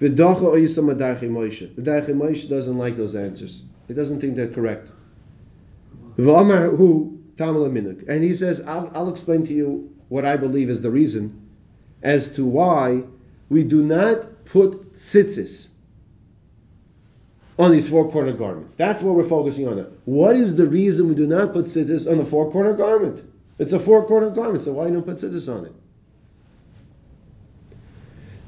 v'dacha 0.00 0.42
oyisam 0.42 0.94
adaychi 0.94 1.30
Moshe. 1.30 2.48
Doesn't 2.48 2.78
like 2.78 2.96
those 2.96 3.14
answers. 3.14 3.62
He 3.88 3.94
doesn't 3.94 4.20
think 4.20 4.36
they're 4.36 4.48
correct. 4.48 4.90
And 6.18 8.24
he 8.24 8.34
says, 8.34 8.60
I'll, 8.66 8.90
I'll 8.94 9.08
explain 9.08 9.44
to 9.44 9.54
you 9.54 9.94
what 10.08 10.24
I 10.24 10.36
believe 10.36 10.68
is 10.68 10.82
the 10.82 10.90
reason 10.90 11.48
as 12.02 12.32
to 12.32 12.44
why 12.44 13.04
we 13.48 13.64
do 13.64 13.82
not 13.82 14.44
put 14.44 14.92
tzitzis 14.92 15.68
on 17.58 17.72
these 17.72 17.88
four 17.88 18.10
corner 18.10 18.32
garments. 18.32 18.74
That's 18.74 19.02
what 19.02 19.14
we're 19.14 19.24
focusing 19.24 19.68
on. 19.68 19.76
Now. 19.76 19.86
What 20.04 20.36
is 20.36 20.56
the 20.56 20.66
reason 20.66 21.08
we 21.08 21.14
do 21.14 21.26
not 21.26 21.52
put 21.52 21.66
tzitzis 21.66 22.10
on 22.10 22.18
the 22.18 22.24
four 22.24 22.50
corner 22.50 22.74
garment? 22.74 23.22
It's 23.58 23.72
a 23.72 23.78
four 23.78 24.06
corner 24.06 24.30
garment, 24.30 24.62
so 24.62 24.72
why 24.72 24.90
don't 24.90 25.04
put 25.04 25.16
tzitzis 25.16 25.52
on 25.52 25.66
it? 25.66 25.72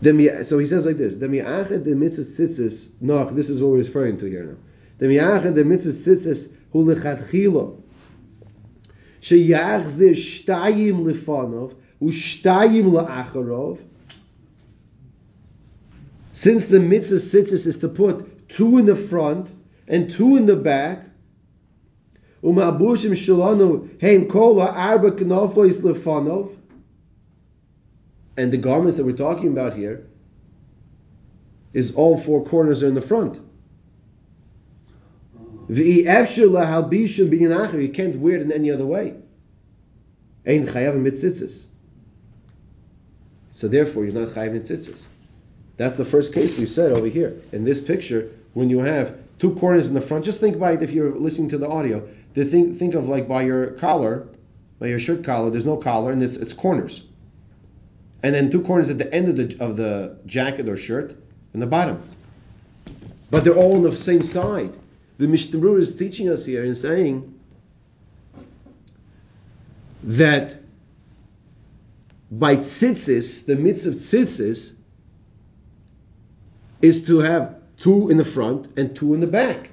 So 0.03 0.59
he 0.59 0.67
says 0.67 0.87
like 0.87 0.97
this: 0.97 1.17
the 1.17 1.27
"Demiached 1.27 1.85
the 1.85 1.95
mitzvah 1.95 2.23
tzitzis." 2.23 2.89
No, 3.01 3.25
this 3.31 3.51
is 3.51 3.61
what 3.61 3.73
we're 3.73 3.79
referring 3.79 4.17
to 4.19 4.27
here 4.27 4.45
now. 4.45 4.57
The 4.99 5.07
Demiached 5.07 5.55
the 5.55 5.65
mitzvah 5.65 5.91
tzitzis 5.93 6.51
hu 6.73 6.87
lechatchila 6.87 7.77
sheyachzir 9.21 10.13
shtayim 10.13 11.05
lefanov 11.05 11.75
ushtayim 12.01 12.93
laacharov. 12.93 13.79
Since 16.33 16.69
the 16.69 16.81
mitzvah 16.81 17.17
tzitzis 17.17 17.67
is 17.67 17.77
to 17.79 17.89
put 17.89 18.49
two 18.49 18.79
in 18.79 18.87
the 18.87 18.97
front 18.97 19.53
and 19.87 20.11
two 20.11 20.37
in 20.37 20.47
the 20.47 20.57
back, 20.57 21.05
uma'abushim 22.43 23.11
shalanu 23.11 24.01
heim 24.01 24.29
kol 24.29 24.61
arba 24.63 25.11
knafois 25.11 25.79
lefanov. 25.83 26.57
And 28.41 28.51
the 28.51 28.57
garments 28.57 28.97
that 28.97 29.05
we're 29.05 29.13
talking 29.13 29.49
about 29.49 29.75
here 29.75 30.07
is 31.75 31.95
all 31.95 32.17
four 32.17 32.43
corners 32.43 32.83
are 32.83 32.89
in 32.89 32.95
the 32.95 33.03
front. 33.03 33.39
You 35.69 36.05
can't 37.93 38.17
wear 38.17 38.37
it 38.37 38.41
in 38.41 38.51
any 38.51 38.71
other 38.71 38.87
way. 38.87 39.15
So 43.57 43.69
therefore, 43.69 44.07
you're 44.07 44.15
not 44.15 44.29
chayav 44.29 44.55
mitzitzis. 44.55 45.07
That's 45.77 45.99
the 45.99 46.07
first 46.07 46.33
case 46.33 46.57
we 46.57 46.65
said 46.65 46.93
over 46.93 47.09
here. 47.09 47.37
In 47.53 47.65
this 47.65 47.83
picture, 47.83 48.31
when 48.55 48.71
you 48.71 48.79
have 48.79 49.19
two 49.39 49.55
corners 49.57 49.89
in 49.89 49.95
the 49.95 50.01
front, 50.01 50.25
just 50.25 50.41
think 50.41 50.59
by 50.59 50.73
it 50.73 50.83
if 50.83 50.93
you're 50.93 51.15
listening 51.15 51.51
to 51.51 51.59
the 51.59 51.69
audio. 51.69 52.09
To 52.37 52.45
think, 52.47 52.75
think 52.75 52.95
of 52.95 53.07
like 53.07 53.29
by 53.29 53.43
your 53.43 53.73
collar, 53.73 54.29
by 54.79 54.87
your 54.87 54.99
shirt 54.99 55.25
collar, 55.25 55.51
there's 55.51 55.67
no 55.67 55.77
collar 55.77 56.11
and 56.11 56.23
it's, 56.23 56.37
it's 56.37 56.55
corners. 56.55 57.05
And 58.23 58.35
then 58.35 58.51
two 58.51 58.63
corners 58.63 58.91
at 58.91 58.99
the 58.99 59.13
end 59.13 59.29
of 59.29 59.37
the, 59.37 59.65
of 59.65 59.77
the 59.77 60.19
jacket 60.27 60.69
or 60.69 60.77
shirt 60.77 61.17
and 61.53 61.63
the 61.63 61.67
bottom. 61.67 62.03
But 63.31 63.45
they're 63.45 63.55
all 63.55 63.77
on 63.77 63.83
the 63.83 63.95
same 63.97 64.23
side. 64.23 64.73
The 65.19 65.29
Mishnah 65.29 65.59
Berurah 65.59 65.81
is 65.81 65.95
teaching 65.95 66.29
us 66.29 66.45
here 66.45 66.65
and 66.65 66.77
saying 66.77 67.39
that 70.03 70.59
by 72.31 72.57
tzitzis, 72.57 73.45
the 73.45 73.57
mitzvah 73.57 73.91
of 73.91 73.97
tzitzis 73.97 74.75
is 76.81 77.07
to 77.07 77.19
have 77.19 77.57
two 77.79 78.09
in 78.09 78.17
the 78.17 78.25
front 78.25 78.79
and 78.79 78.95
two 78.95 79.15
in 79.15 79.21
the 79.21 79.27
back. 79.27 79.71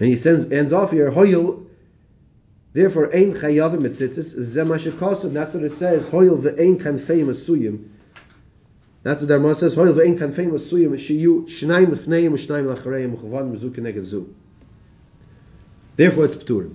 And 0.00 0.08
he 0.08 0.16
sends, 0.16 0.50
ends 0.52 0.72
off 0.72 0.92
here, 0.92 1.10
therefore, 2.78 3.14
ein 3.14 3.32
chayavim 3.32 3.80
mitzitzis, 3.80 4.36
zemashikosav, 4.38 5.32
that's 5.32 5.54
what 5.54 5.64
it 5.64 5.72
says, 5.72 6.08
Hoyel 6.08 6.40
ve'ein 6.40 6.80
kanfei 6.80 7.24
masuyim. 7.24 7.88
That's 9.02 9.20
what 9.20 9.28
the 9.28 9.38
Ramah 9.38 9.54
says, 9.54 9.74
Hoyel 9.74 9.94
ve'ein 9.94 10.18
kanfei 10.18 10.48
masuyim, 10.48 10.90
shiyu 10.92 11.46
shnaim 11.46 11.86
lefneim, 11.86 12.32
u'shnaim 12.32 12.74
lachareim, 12.74 13.16
u'chavan, 13.16 13.56
mezu 13.56 13.70
keneged 13.70 14.04
zu. 14.04 14.34
Therefore, 15.96 16.26
it's 16.26 16.36
pturim. 16.36 16.74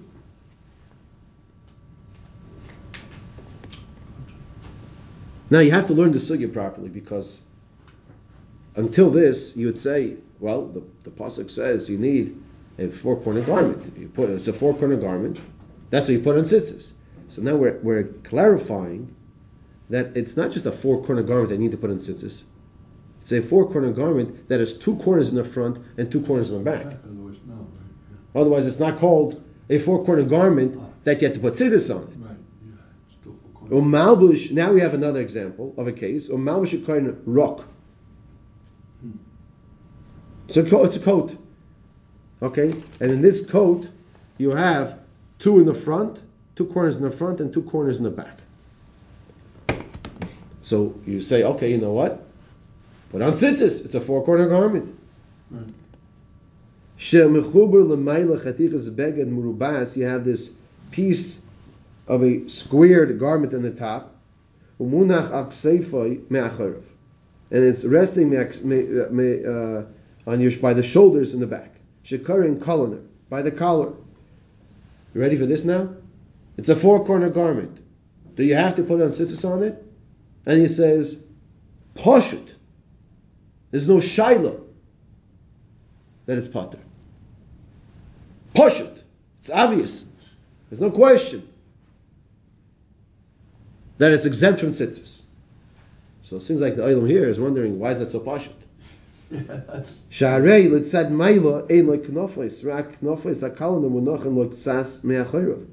Now, 5.49 5.59
you 5.59 5.71
have 5.71 5.85
to 5.85 5.93
learn 5.93 6.11
the 6.11 6.17
sugya 6.17 6.51
properly, 6.51 6.89
because 6.89 7.39
until 8.75 9.11
this, 9.11 9.55
you 9.55 9.67
would 9.67 9.77
say, 9.77 10.15
well, 10.39 10.65
the, 10.65 10.83
the 11.03 11.11
pasuk 11.11 11.51
says 11.51 11.89
you 11.89 11.97
need 11.97 12.41
a 12.79 12.89
four 12.89 13.19
corner 13.19 13.41
garment. 13.41 13.91
You 13.97 14.09
put 14.09 14.29
it's 14.29 14.47
a 14.47 14.53
four 14.53 14.73
corner 14.73 14.95
garment. 14.95 15.39
That's 15.93 16.07
what 16.07 16.13
you 16.13 16.21
put 16.21 16.37
on 16.39 16.43
tzitzis. 16.43 16.93
So 17.27 17.43
now 17.43 17.55
we're, 17.55 17.77
we're 17.83 18.05
clarifying 18.23 19.13
that 19.91 20.17
it's 20.17 20.35
not 20.35 20.49
just 20.49 20.65
a 20.65 20.71
four 20.71 21.03
corner 21.03 21.21
garment 21.21 21.49
that 21.49 21.55
you 21.57 21.61
need 21.61 21.69
to 21.69 21.77
put 21.77 21.91
on 21.91 21.97
tzitzis. 21.97 22.45
It's 23.21 23.31
a 23.31 23.43
four 23.43 23.69
corner 23.69 23.91
garment 23.91 24.47
that 24.47 24.59
has 24.59 24.75
two 24.75 24.95
corners 24.95 25.29
in 25.29 25.35
the 25.35 25.43
front 25.43 25.77
and 25.99 26.11
two 26.11 26.21
corners 26.21 26.49
in 26.49 26.57
the 26.57 26.63
back. 26.63 26.87
Otherwise, 26.87 27.37
no, 27.45 27.53
right? 27.53 28.41
Otherwise, 28.41 28.65
it's 28.65 28.79
not 28.79 28.97
called 28.97 29.43
a 29.69 29.77
four 29.77 30.03
corner 30.03 30.23
garment 30.23 30.81
that 31.03 31.21
you 31.21 31.27
have 31.27 31.35
to 31.35 31.41
put 31.41 31.53
tzitzis 31.53 31.95
on 31.95 32.01
it. 32.05 32.09
Yeah. 32.09 32.25
Right, 32.25 32.37
yeah, 32.65 32.75
still 33.11 33.35
for 33.43 33.59
corners. 33.59 33.77
Umm 33.77 33.91
Umalbush. 33.91 34.51
Now 34.51 34.73
we 34.73 34.81
have 34.81 34.95
another 34.95 35.21
example 35.21 35.75
of 35.77 35.85
a 35.85 35.91
case. 35.91 36.27
Umm 36.27 36.43
Umalbush 36.43 36.83
koin 36.85 37.21
rock. 37.27 37.67
Hmm. 39.01 39.11
It's 40.47 40.57
a 40.57 40.63
coat. 40.63 40.87
It's 40.87 40.95
a 40.95 41.01
coat. 41.01 41.37
Okay, 42.41 42.73
and 42.99 43.11
in 43.11 43.21
this 43.21 43.45
coat, 43.45 43.87
you 44.39 44.49
have 44.49 45.02
two 45.39 45.59
in 45.59 45.65
the 45.65 45.73
front, 45.73 46.23
two 46.55 46.65
corners 46.65 46.97
in 46.97 47.03
the 47.03 47.11
front, 47.11 47.39
and 47.39 47.53
two 47.53 47.63
corners 47.63 47.97
in 47.97 48.03
the 48.03 48.09
back. 48.09 48.39
So 50.61 50.95
you 51.05 51.19
say, 51.21 51.43
okay, 51.43 51.71
you 51.71 51.77
know 51.77 51.91
what? 51.91 52.25
Put 53.09 53.21
on 53.21 53.33
tzitzis. 53.33 53.85
It's 53.85 53.95
a 53.95 54.01
four-corner 54.01 54.47
garment. 54.47 54.97
Right. 55.51 55.65
Shemechuber 56.97 57.87
l'mayla 57.87 58.39
chatichas 58.41 58.89
beged 58.89 59.29
murubas. 59.29 59.97
You 59.97 60.05
have 60.05 60.23
this 60.23 60.51
piece 60.91 61.37
of 62.07 62.23
a 62.23 62.47
squared 62.47 63.19
garment 63.19 63.53
on 63.53 63.61
the 63.61 63.71
top. 63.71 64.15
Umunach 64.79 65.29
akseifoi 65.31 66.29
me'acharav. 66.31 66.83
And 67.51 67.63
it's 67.63 67.83
resting 67.83 68.35
uh, 68.35 69.83
on 70.25 70.39
your 70.39 70.51
by 70.59 70.73
the 70.73 70.81
shoulders 70.81 71.33
in 71.33 71.39
the 71.39 71.47
back. 71.47 71.75
Shekarin 72.05 72.59
koloner 72.59 73.05
by 73.29 73.41
the 73.41 73.51
collar. 73.51 73.93
You 75.13 75.21
ready 75.21 75.35
for 75.35 75.45
this 75.45 75.63
now? 75.63 75.89
It's 76.57 76.69
a 76.69 76.75
four-corner 76.75 77.29
garment. 77.29 77.79
Do 78.35 78.43
you 78.43 78.55
have 78.55 78.75
to 78.75 78.83
put 78.83 79.01
on 79.01 79.09
tzitzis 79.09 79.47
on 79.47 79.63
it? 79.63 79.83
And 80.45 80.59
he 80.59 80.67
says, 80.67 81.17
Poshut. 81.95 82.55
There's 83.71 83.87
no 83.87 83.97
shaila 83.97 84.61
that 86.25 86.37
it's 86.37 86.47
potter. 86.47 86.79
Poshut. 88.55 89.01
It's 89.41 89.49
obvious. 89.49 90.05
There's 90.69 90.81
no 90.81 90.91
question 90.91 91.47
that 93.97 94.11
it's 94.11 94.25
exempt 94.25 94.59
from 94.59 94.71
tzitzis. 94.71 95.21
So 96.21 96.37
it 96.37 96.41
seems 96.41 96.61
like 96.61 96.75
the 96.75 96.83
Olam 96.83 97.07
here 97.07 97.25
is 97.25 97.39
wondering 97.39 97.79
why 97.79 97.91
is 97.91 97.99
that 97.99 98.09
so 98.09 98.19
poshut? 98.19 98.62
Yeah. 99.33 99.83
Sha'arei 100.11 100.69
litzad 100.69 101.09
mayla 101.09 101.69
ein 101.71 101.87
lo 101.87 101.97
knofos, 101.97 102.63
rak 102.63 102.99
knofos 102.99 103.41
akalana 103.41 103.89
munochen 103.89 104.35
lo 104.35 104.47
tzas 104.49 105.03
me'achorov. 105.03 105.65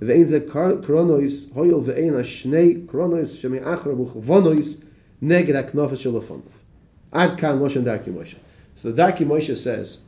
Ve'ein 0.00 0.26
ze 0.26 0.40
kronois 0.40 1.52
hoyel 1.52 1.82
ve'ein 1.84 2.14
ha-shnei 2.16 2.86
kronois 2.86 3.36
sheme'achorov 3.36 4.06
u'chvonois 4.06 4.80
neged 5.20 5.54
ha-knofos 5.54 6.00
shelafonov. 6.02 6.52
Ad 7.12 7.38
kan 7.38 7.58
Moshe 7.58 7.82
Darki 7.84 8.10
Moshe. 8.10 8.36
So 8.74 8.90
the 8.90 9.02
Darki 9.02 9.26
Moshe 9.26 9.54
says, 9.56 9.98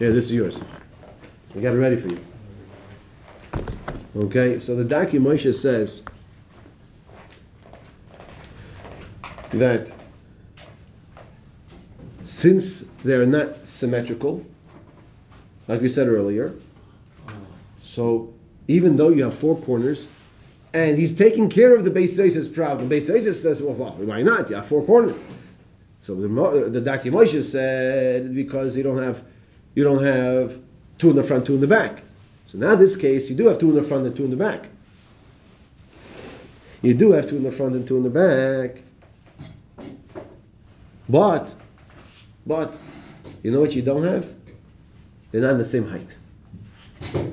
here, 0.00 0.10
this 0.10 0.24
is 0.24 0.32
yours. 0.32 0.60
I 1.56 1.60
got 1.60 1.74
it 1.74 1.78
ready 1.78 1.96
for 1.96 2.08
you. 2.08 2.18
Okay, 4.16 4.58
so 4.58 4.74
the 4.74 4.84
Darki 4.84 5.20
Moshe 5.20 5.54
says 5.54 6.02
that 9.50 9.92
since 12.44 12.84
they're 13.02 13.24
not 13.24 13.66
symmetrical, 13.66 14.44
like 15.66 15.80
we 15.80 15.88
said 15.88 16.08
earlier, 16.08 16.52
so 17.80 18.34
even 18.68 18.98
though 18.98 19.08
you 19.08 19.24
have 19.24 19.34
four 19.34 19.56
corners, 19.56 20.08
and 20.74 20.98
he's 20.98 21.16
taking 21.16 21.48
care 21.48 21.74
of 21.74 21.84
the 21.84 21.90
Beis 21.90 22.18
Yosef's 22.18 22.48
problem, 22.48 22.90
Beis 22.90 23.08
Yosef 23.08 23.34
says, 23.34 23.62
well, 23.62 23.72
well, 23.72 23.92
why 23.92 24.20
not? 24.20 24.50
You 24.50 24.56
have 24.56 24.66
four 24.66 24.84
corners. 24.84 25.16
So 26.02 26.14
the, 26.16 26.28
the 26.68 26.82
Darki 26.82 27.10
Moshe 27.10 27.42
said 27.42 28.34
because 28.34 28.76
you 28.76 28.82
don't 28.82 28.98
have 28.98 29.24
you 29.74 29.82
don't 29.82 30.02
have 30.02 30.60
two 30.98 31.08
in 31.08 31.16
the 31.16 31.22
front, 31.22 31.46
two 31.46 31.54
in 31.54 31.62
the 31.62 31.66
back. 31.66 32.02
So 32.44 32.58
now 32.58 32.72
in 32.72 32.78
this 32.78 32.96
case, 32.96 33.30
you 33.30 33.36
do 33.36 33.46
have 33.48 33.58
two 33.58 33.70
in 33.70 33.74
the 33.74 33.82
front 33.82 34.04
and 34.04 34.14
two 34.14 34.24
in 34.24 34.30
the 34.30 34.36
back. 34.36 34.68
You 36.82 36.92
do 36.92 37.12
have 37.12 37.26
two 37.26 37.36
in 37.36 37.42
the 37.42 37.50
front 37.50 37.74
and 37.74 37.88
two 37.88 37.96
in 37.96 38.02
the 38.02 38.10
back. 38.10 38.82
But, 41.08 41.54
but, 42.46 42.78
you 43.42 43.50
know 43.50 43.60
what 43.60 43.74
you 43.74 43.82
don't 43.82 44.04
have? 44.04 44.32
They're 45.32 45.42
not 45.42 45.52
in 45.52 45.58
the 45.58 45.64
same 45.64 45.88
height. 45.88 46.14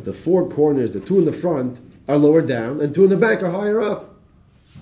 The 0.03 0.13
four 0.13 0.50
corners, 0.50 0.94
the 0.94 1.00
two 1.00 1.20
in 1.20 1.25
the 1.25 1.34
front, 1.34 1.80
are 2.08 2.18
lower 2.18 2.41
down, 2.41 2.82
and 2.82 2.94
two 2.94 3.03
in 3.03 3.10
the 3.10 3.18
back 3.18 3.44
are 3.44 3.51
higher 3.51 3.82
up. 3.82 4.15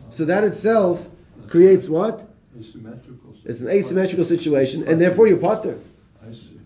So 0.09 0.25
that 0.25 0.43
itself 0.43 1.07
creates 1.47 1.87
what? 1.87 2.27
Asymmetrical. 2.57 3.35
It's 3.45 3.61
an 3.61 3.69
asymmetrical 3.69 4.25
situation, 4.25 4.87
and 4.87 4.99
therefore 4.99 5.27
you're 5.27 5.37
potter. 5.37 5.79
I 6.25 6.31
see. 6.31 6.59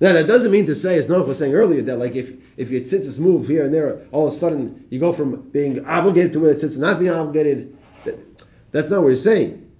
Now 0.00 0.12
that 0.12 0.26
doesn't 0.26 0.50
mean 0.50 0.66
to 0.66 0.74
say, 0.74 0.98
as 0.98 1.06
Noach 1.06 1.26
was 1.26 1.38
saying 1.38 1.54
earlier, 1.54 1.82
that 1.82 1.98
like 1.98 2.14
if 2.14 2.32
if 2.56 2.70
your 2.70 2.80
tzitzis 2.80 3.18
move 3.18 3.48
here 3.48 3.64
and 3.64 3.72
there, 3.72 4.00
all 4.12 4.26
of 4.26 4.32
a 4.32 4.36
sudden 4.36 4.86
you 4.90 4.98
go 4.98 5.12
from 5.12 5.48
being 5.50 5.84
obligated 5.86 6.32
to 6.34 6.40
where 6.40 6.54
the 6.54 6.66
tzitzis 6.66 6.78
not 6.78 6.98
being 6.98 7.12
obligated. 7.12 7.76
That, 8.04 8.44
that's 8.70 8.90
not 8.90 8.98
what 8.98 9.06
we're 9.06 9.16
saying. 9.16 9.70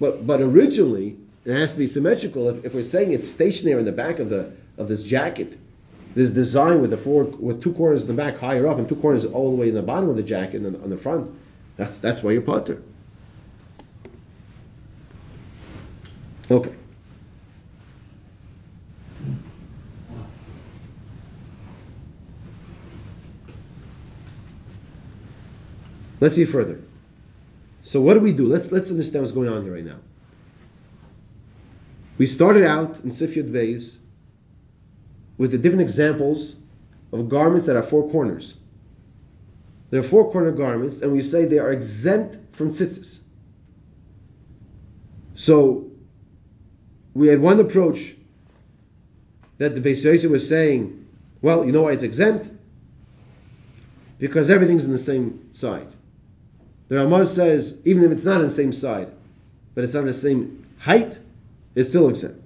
But 0.00 0.26
but 0.26 0.40
originally 0.40 1.18
it 1.44 1.52
has 1.52 1.72
to 1.72 1.78
be 1.78 1.86
symmetrical. 1.86 2.48
If, 2.48 2.64
if 2.64 2.74
we're 2.74 2.82
saying 2.82 3.12
it's 3.12 3.28
stationary 3.28 3.78
in 3.78 3.84
the 3.84 3.92
back 3.92 4.18
of 4.18 4.30
the 4.30 4.52
of 4.78 4.88
this 4.88 5.02
jacket, 5.02 5.56
this 6.14 6.30
design 6.30 6.80
with 6.80 6.90
the 6.90 6.96
four 6.96 7.24
with 7.24 7.62
two 7.62 7.72
corners 7.74 8.02
in 8.02 8.08
the 8.08 8.14
back 8.14 8.36
higher 8.36 8.66
up 8.66 8.78
and 8.78 8.88
two 8.88 8.96
corners 8.96 9.24
all 9.24 9.50
the 9.50 9.56
way 9.56 9.68
in 9.68 9.74
the 9.74 9.82
bottom 9.82 10.08
of 10.08 10.16
the 10.16 10.22
jacket 10.22 10.62
and 10.62 10.82
on 10.82 10.90
the 10.90 10.96
front, 10.96 11.30
that's 11.76 11.98
that's 11.98 12.22
why 12.22 12.32
you're 12.32 12.42
potter. 12.42 12.82
Okay. 16.50 16.74
Let's 26.20 26.36
see 26.36 26.46
further. 26.46 26.80
So 27.82 28.00
what 28.00 28.14
do 28.14 28.20
we 28.20 28.32
do? 28.32 28.46
Let's 28.46 28.72
let's 28.72 28.90
understand 28.90 29.24
what's 29.24 29.32
going 29.32 29.48
on 29.48 29.62
here 29.62 29.74
right 29.74 29.84
now. 29.84 29.98
We 32.16 32.26
started 32.26 32.64
out 32.64 32.98
in 33.00 33.10
Sifyat 33.10 33.50
Beis 33.50 33.98
with 35.36 35.50
the 35.50 35.58
different 35.58 35.82
examples 35.82 36.54
of 37.12 37.28
garments 37.28 37.66
that 37.66 37.76
have 37.76 37.88
four 37.88 38.08
corners. 38.10 38.54
They're 39.90 40.02
four 40.02 40.30
corner 40.30 40.52
garments, 40.52 41.00
and 41.00 41.12
we 41.12 41.22
say 41.22 41.44
they 41.44 41.58
are 41.58 41.70
exempt 41.70 42.56
from 42.56 42.70
tzitzis. 42.70 43.18
So 45.34 45.90
we 47.14 47.28
had 47.28 47.40
one 47.40 47.60
approach 47.60 48.14
that 49.58 49.74
the 49.74 49.80
Beis 49.80 50.04
Yosef 50.04 50.30
was 50.30 50.48
saying, 50.48 51.06
well, 51.42 51.64
you 51.64 51.72
know 51.72 51.82
why 51.82 51.92
it's 51.92 52.02
exempt? 52.02 52.50
Because 54.18 54.50
everything's 54.50 54.86
on 54.86 54.92
the 54.92 54.98
same 54.98 55.52
side. 55.52 55.88
The 56.88 56.96
Ramah 56.96 57.26
says, 57.26 57.78
even 57.84 58.04
if 58.04 58.12
it's 58.12 58.24
not 58.24 58.36
on 58.36 58.42
the 58.42 58.50
same 58.50 58.72
side, 58.72 59.12
but 59.74 59.84
it's 59.84 59.94
on 59.94 60.06
the 60.06 60.12
same 60.12 60.66
height, 60.78 61.18
it's 61.74 61.88
still 61.88 62.08
exempt. 62.08 62.40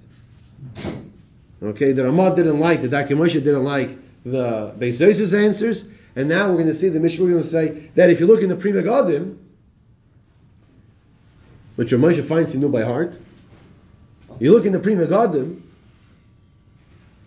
Okay, 1.63 1.93
the 1.93 2.05
Ramah 2.05 2.37
didn't 2.37 2.61
like, 2.61 2.83
the 2.83 2.89
Darki 2.89 3.11
Moshe 3.11 3.33
didn't 3.33 3.65
like 3.65 3.99
the 4.25 4.75
Beis 4.79 5.01
Yosef's 5.01 5.35
answers, 5.35 5.89
and 6.15 6.29
now 6.29 6.49
we're 6.49 6.55
going 6.55 6.67
to 6.67 6.75
see 6.75 6.89
the 6.89 7.01
Mishnah, 7.01 7.25
we're 7.25 7.31
going 7.31 7.43
to 7.43 7.49
say 7.49 7.91
that 7.95 8.11
if 8.11 8.21
you 8.21 8.27
look 8.27 8.43
in 8.43 8.49
the 8.49 8.57
Pri 8.57 8.73
Megadim, 8.73 9.37
which 11.77 11.91
Ramosha 11.91 12.25
finds 12.25 12.53
he 12.53 12.59
knew 12.59 12.69
by 12.69 12.83
heart, 12.83 13.19
you 14.41 14.53
look 14.53 14.67
in 14.67 14.73
the 14.73 14.79
Prima 14.79 15.07
Megadim, 15.07 15.63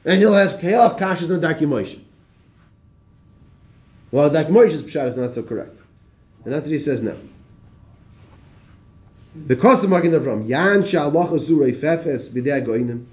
and 0.04 0.18
he'll 0.18 0.34
have, 0.34 0.60
he'll 0.62 0.90
have 0.90 0.98
kashas 0.98 1.30
no 1.30 1.40
Daki 1.40 1.66
Well, 1.66 1.86
Darki 4.12 4.50
Moshe's 4.50 4.84
pshat 4.84 5.08
is 5.08 5.18
not 5.18 5.32
so 5.32 5.44
correct. 5.44 5.78
And 6.44 6.54
that's 6.54 6.66
what 6.66 6.72
he 6.72 6.80
says 6.80 7.02
now. 7.02 7.16
The 9.34 9.56
cost 9.56 9.84
of 9.84 9.90
Magen 9.90 10.12
Avram, 10.12 10.48
Yan 10.48 10.82
Sha'alach 10.82 11.30
Azurei 11.30 11.74
Fefes 11.74 12.30
B'dei 12.30 12.66
Goinim. 12.66 13.06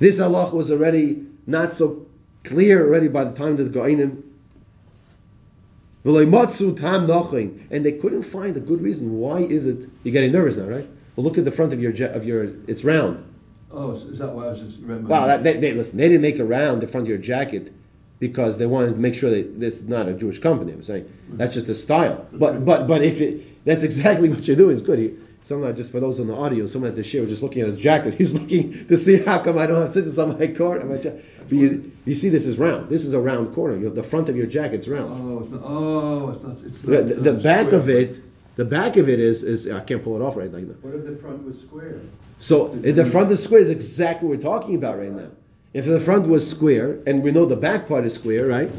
This 0.00 0.18
Allah 0.18 0.52
was 0.52 0.72
already 0.72 1.24
not 1.46 1.72
so 1.72 2.06
clear 2.42 2.84
already 2.84 3.06
by 3.06 3.22
the 3.24 3.36
time 3.36 3.52
of 3.52 3.58
the 3.58 3.78
Goinim. 3.78 4.22
V'loimatzu 6.04 6.76
tam 6.76 7.06
nochain, 7.06 7.60
and 7.70 7.84
they 7.84 7.92
couldn't 7.92 8.22
find 8.22 8.56
a 8.56 8.60
good 8.60 8.82
reason. 8.82 9.12
Why 9.18 9.38
is 9.38 9.68
it? 9.68 9.88
You're 10.02 10.12
getting 10.12 10.32
nervous 10.32 10.56
now, 10.56 10.64
right? 10.64 10.88
Well, 11.14 11.22
look 11.22 11.38
at 11.38 11.44
the 11.44 11.52
front 11.52 11.72
of 11.72 11.80
your 11.80 11.92
of 12.06 12.26
your. 12.26 12.50
It's 12.66 12.82
round. 12.82 13.24
Oh, 13.70 13.92
is 13.92 14.02
is 14.04 14.18
that 14.18 14.32
why 14.34 14.46
I 14.46 14.48
was 14.48 14.60
just 14.60 14.80
remembering? 14.80 15.06
Wow, 15.06 15.28
that, 15.28 15.44
they, 15.44 15.58
they 15.58 15.72
listen. 15.72 15.98
They 15.98 16.08
didn't 16.08 16.22
make 16.22 16.40
a 16.40 16.44
round 16.44 16.82
the 16.82 16.88
front 16.88 17.04
of 17.06 17.08
your 17.08 17.18
jacket 17.18 17.72
because 18.26 18.56
they 18.56 18.66
wanted 18.66 18.90
to 18.96 19.00
make 19.06 19.14
sure 19.16 19.30
that 19.30 19.58
this 19.58 19.74
is 19.80 19.88
not 19.88 20.08
a 20.08 20.14
Jewish 20.14 20.38
company. 20.38 20.70
I'm 20.72 20.84
saying 20.84 21.04
that's 21.38 21.54
just 21.54 21.68
a 21.68 21.74
style. 21.74 22.26
But 22.32 22.64
but 22.64 22.86
but 22.86 23.02
if 23.02 23.20
it, 23.20 23.64
that's 23.64 23.82
exactly 23.82 24.28
what 24.28 24.46
you're 24.46 24.56
doing. 24.56 24.74
It's 24.76 24.80
good. 24.90 24.98
He, 25.00 25.14
someone 25.42 25.74
just 25.74 25.90
for 25.90 25.98
those 25.98 26.20
on 26.20 26.28
the 26.28 26.36
audio, 26.36 26.66
someone 26.66 26.90
at 26.90 26.94
the 26.96 27.02
share 27.02 27.22
was 27.22 27.30
just 27.32 27.42
looking 27.42 27.62
at 27.62 27.68
his 27.68 27.80
jacket. 27.80 28.14
He's 28.20 28.32
looking 28.32 28.86
to 28.86 28.96
see 28.96 29.16
how 29.18 29.40
come 29.40 29.58
I 29.58 29.66
don't 29.66 29.82
have 29.82 29.90
tzitzis 29.90 30.22
on 30.22 30.38
my 30.38 30.46
corner. 30.46 30.86
ja- 31.02 31.10
But 31.48 31.52
you, 31.52 31.90
you 32.04 32.14
see, 32.14 32.28
this 32.28 32.46
is 32.46 32.58
round. 32.60 32.88
This 32.88 33.04
is 33.04 33.12
a 33.12 33.20
round 33.20 33.54
corner. 33.56 33.76
You 33.76 33.86
have 33.86 33.96
the 33.96 34.04
front 34.04 34.28
of 34.28 34.36
your 34.36 34.46
jacket's 34.46 34.86
round. 34.86 35.10
Oh, 35.12 35.42
it's 35.42 35.50
not. 35.50 35.60
Oh, 35.64 36.28
it's 36.30 36.44
not. 36.44 36.56
It's 36.66 36.80
The, 36.82 36.92
not, 36.92 37.06
the, 37.08 37.14
the 37.32 37.32
back 37.50 37.66
square. 37.66 37.80
of 37.80 37.88
it, 37.90 38.20
the 38.54 38.64
back 38.64 38.96
of 38.98 39.08
it 39.08 39.18
is 39.18 39.42
is 39.42 39.68
I 39.68 39.80
can't 39.80 40.04
pull 40.04 40.14
it 40.14 40.22
off 40.22 40.36
right 40.36 40.52
now. 40.52 40.58
What 40.82 40.94
if 40.94 41.04
the 41.06 41.16
front 41.16 41.44
was 41.44 41.60
square? 41.60 42.00
So 42.38 42.78
if 42.82 42.94
the 42.94 43.04
front 43.04 43.30
is 43.32 43.42
square 43.42 43.60
is 43.60 43.70
exactly 43.70 44.28
what 44.28 44.36
we're 44.36 44.42
talking 44.42 44.74
about 44.76 44.96
right 44.98 45.10
now. 45.12 45.30
If 45.74 45.86
the 45.86 45.98
front 46.00 46.28
was 46.28 46.48
square, 46.48 46.98
and 47.06 47.22
we 47.22 47.30
know 47.30 47.46
the 47.46 47.56
back 47.56 47.88
part 47.88 48.04
is 48.04 48.14
square, 48.14 48.46
right? 48.46 48.70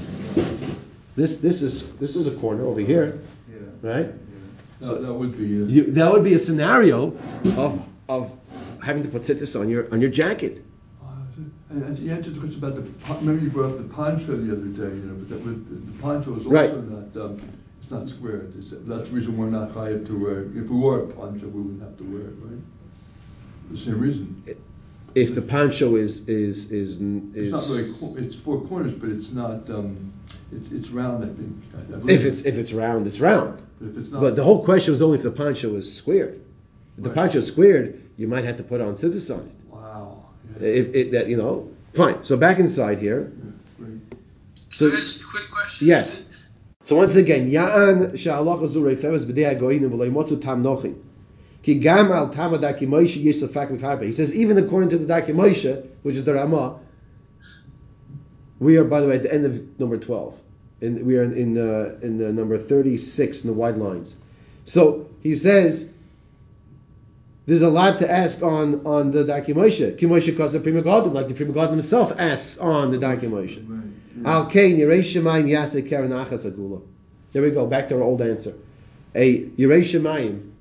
This 1.15 1.37
this 1.37 1.61
is 1.61 1.91
this 1.97 2.15
is 2.15 2.27
a 2.27 2.31
corner 2.31 2.63
over 2.65 2.79
here, 2.81 3.19
Yeah. 3.49 3.57
right? 3.81 4.05
Yeah. 4.07 4.87
That, 4.89 5.01
that 5.01 5.13
would 5.13 5.37
be. 5.37 5.63
Uh, 5.63 5.65
You, 5.67 5.83
that 5.91 6.11
would 6.11 6.23
be 6.23 6.33
a 6.35 6.39
scenario 6.39 7.15
of 7.57 7.81
of 8.09 8.35
having 8.83 9.01
to 9.03 9.09
put 9.09 9.21
tzitzis 9.23 9.59
on 9.59 9.69
your 9.69 9.91
on 9.91 10.01
your 10.01 10.11
jacket. 10.11 10.61
oh, 11.03 11.07
and, 11.69 11.83
and 11.83 11.97
you 11.99 12.11
answered 12.11 12.35
the 12.35 12.39
question 12.39 12.59
about 12.63 12.75
the. 12.75 12.83
Remember 13.15 13.43
you 13.43 13.49
brought 13.49 13.71
up 13.71 13.77
the 13.77 13.83
poncho 13.99 14.35
the 14.35 14.51
other 14.51 14.65
day, 14.81 14.95
you 14.95 15.03
know, 15.07 15.15
but 15.15 15.29
that 15.29 15.41
was, 15.45 15.55
the 15.55 16.01
poncho 16.01 16.31
is 16.37 16.45
also 16.45 16.49
Right. 16.49 16.71
not. 16.89 17.25
Um, 17.25 17.37
it's 17.81 17.91
not 17.91 18.07
square. 18.09 18.47
It's, 18.57 18.69
that's 18.87 19.09
the 19.09 19.15
reason 19.15 19.35
we're 19.37 19.49
not 19.49 19.75
up 19.75 20.05
to 20.05 20.13
wear. 20.23 20.41
it. 20.43 20.47
If 20.55 20.69
we 20.69 20.77
wore 20.77 20.99
a 20.99 21.07
poncho, 21.07 21.47
we 21.47 21.61
wouldn't 21.61 21.81
have 21.81 21.97
to 21.97 22.03
wear 22.03 22.21
it, 22.31 22.35
right? 22.41 22.61
The 23.71 23.77
same 23.77 23.99
reason. 23.99 24.43
If 25.15 25.35
the 25.35 25.41
pancho 25.41 25.95
is 25.95 26.27
is 26.27 26.71
is 26.71 26.99
It's 26.99 27.35
is 27.37 27.51
not 27.51 27.67
really. 27.69 27.93
cor- 27.99 28.17
It's 28.17 28.35
four 28.35 28.61
corners, 28.61 28.93
but 28.93 29.09
it's 29.09 29.31
not. 29.31 29.69
Um, 29.69 30.11
it's 30.51 30.71
it's 30.71 30.89
round. 30.89 31.23
I 31.23 31.27
think. 31.27 31.63
I, 31.75 31.95
I 31.95 32.11
if 32.11 32.25
it's 32.25 32.41
if 32.41 32.57
it's 32.57 32.73
round, 32.73 33.05
it's 33.07 33.19
round. 33.19 33.61
But 33.79 33.89
if 33.89 33.97
it's 33.97 34.09
not. 34.09 34.21
But 34.21 34.35
the 34.35 34.43
whole 34.43 34.63
question 34.63 34.91
was 34.91 35.01
only 35.01 35.17
if 35.17 35.23
the 35.23 35.31
pancho 35.31 35.75
is 35.75 35.93
squared. 35.95 36.41
If 36.97 37.03
the 37.03 37.09
pancho 37.11 37.39
is 37.39 37.47
squared, 37.47 38.01
you 38.17 38.27
might 38.27 38.43
have 38.45 38.57
to 38.57 38.63
put 38.63 38.81
on 38.81 38.93
tzitzis 38.95 39.33
on 39.33 39.41
it. 39.45 39.51
Wow. 39.73 40.25
Yeah. 40.59 40.67
If 40.67 40.95
it, 40.95 41.11
that 41.11 41.27
you 41.27 41.37
know, 41.37 41.69
fine. 41.93 42.23
So 42.23 42.35
back 42.37 42.59
inside 42.59 42.99
here. 42.99 43.31
Yeah, 43.37 43.51
great. 43.77 43.99
So 44.73 44.89
Can 44.89 44.97
I 44.97 45.01
ask 45.01 45.15
you 45.15 45.21
a 45.21 45.29
quick 45.31 45.51
question? 45.51 45.87
yes. 45.87 46.21
So 46.85 46.95
once 46.97 47.15
again, 47.15 47.49
Ya'an 47.49 48.11
sha'alach 48.13 48.61
azurei 48.61 48.95
feves 48.95 49.25
b'dei 49.25 49.57
hagoyinim 49.57 49.89
v'lo 49.91 50.09
yimotzu 50.09 50.41
tam 50.41 50.63
nochin. 50.63 50.95
He 51.63 51.81
says 51.81 51.95
even 54.35 54.57
according 54.57 54.89
to 54.89 54.97
the 54.97 55.05
Darki 55.05 55.29
Moshe, 55.29 55.87
which 56.01 56.17
is 56.17 56.25
the 56.25 56.33
Ramah, 56.33 56.79
we 58.59 58.75
are 58.77 58.83
by 58.83 58.99
the 58.99 59.07
way 59.07 59.15
at 59.15 59.23
the 59.23 59.33
end 59.33 59.45
of 59.45 59.79
number 59.79 59.97
twelve, 59.97 60.37
and 60.81 61.05
we 61.05 61.17
are 61.17 61.23
in 61.23 61.37
in, 61.37 61.57
uh, 61.57 61.99
in 62.01 62.21
uh, 62.21 62.31
number 62.31 62.57
thirty 62.57 62.97
six 62.97 63.45
in 63.45 63.49
the 63.49 63.53
wide 63.53 63.77
lines. 63.77 64.13
So 64.65 65.07
he 65.21 65.35
says. 65.35 65.89
There's 67.45 67.61
a 67.61 67.67
lot 67.67 67.99
to 67.99 68.09
ask 68.09 68.41
on, 68.41 68.85
on 68.85 69.11
the 69.11 69.25
Darki 69.25 69.53
Moshe. 69.53 69.97
Ki 69.97 70.05
Moshe 70.05 70.37
Kasa 70.37 70.61
Pri 70.61 70.71
Megadim, 70.71 71.11
like 71.11 71.27
the 71.27 71.33
Pri 71.33 71.45
Megadim 71.45 71.71
himself 71.71 72.13
asks 72.17 72.57
on 72.57 72.91
the 72.91 72.97
Darki 72.97 73.23
Moshe. 73.23 73.61
Al 74.23 74.45
kain 74.45 74.77
Yirei 74.77 74.99
Shemayim 74.99 75.49
Yaseh 75.49 75.85
Agula. 75.85 76.81
There 77.33 77.41
we 77.41 77.51
go, 77.51 77.65
back 77.65 77.89
to 77.89 77.95
our 77.95 78.01
old 78.01 78.21
answer. 78.21 78.53
A 79.13 79.41
Shemayim 79.41 80.52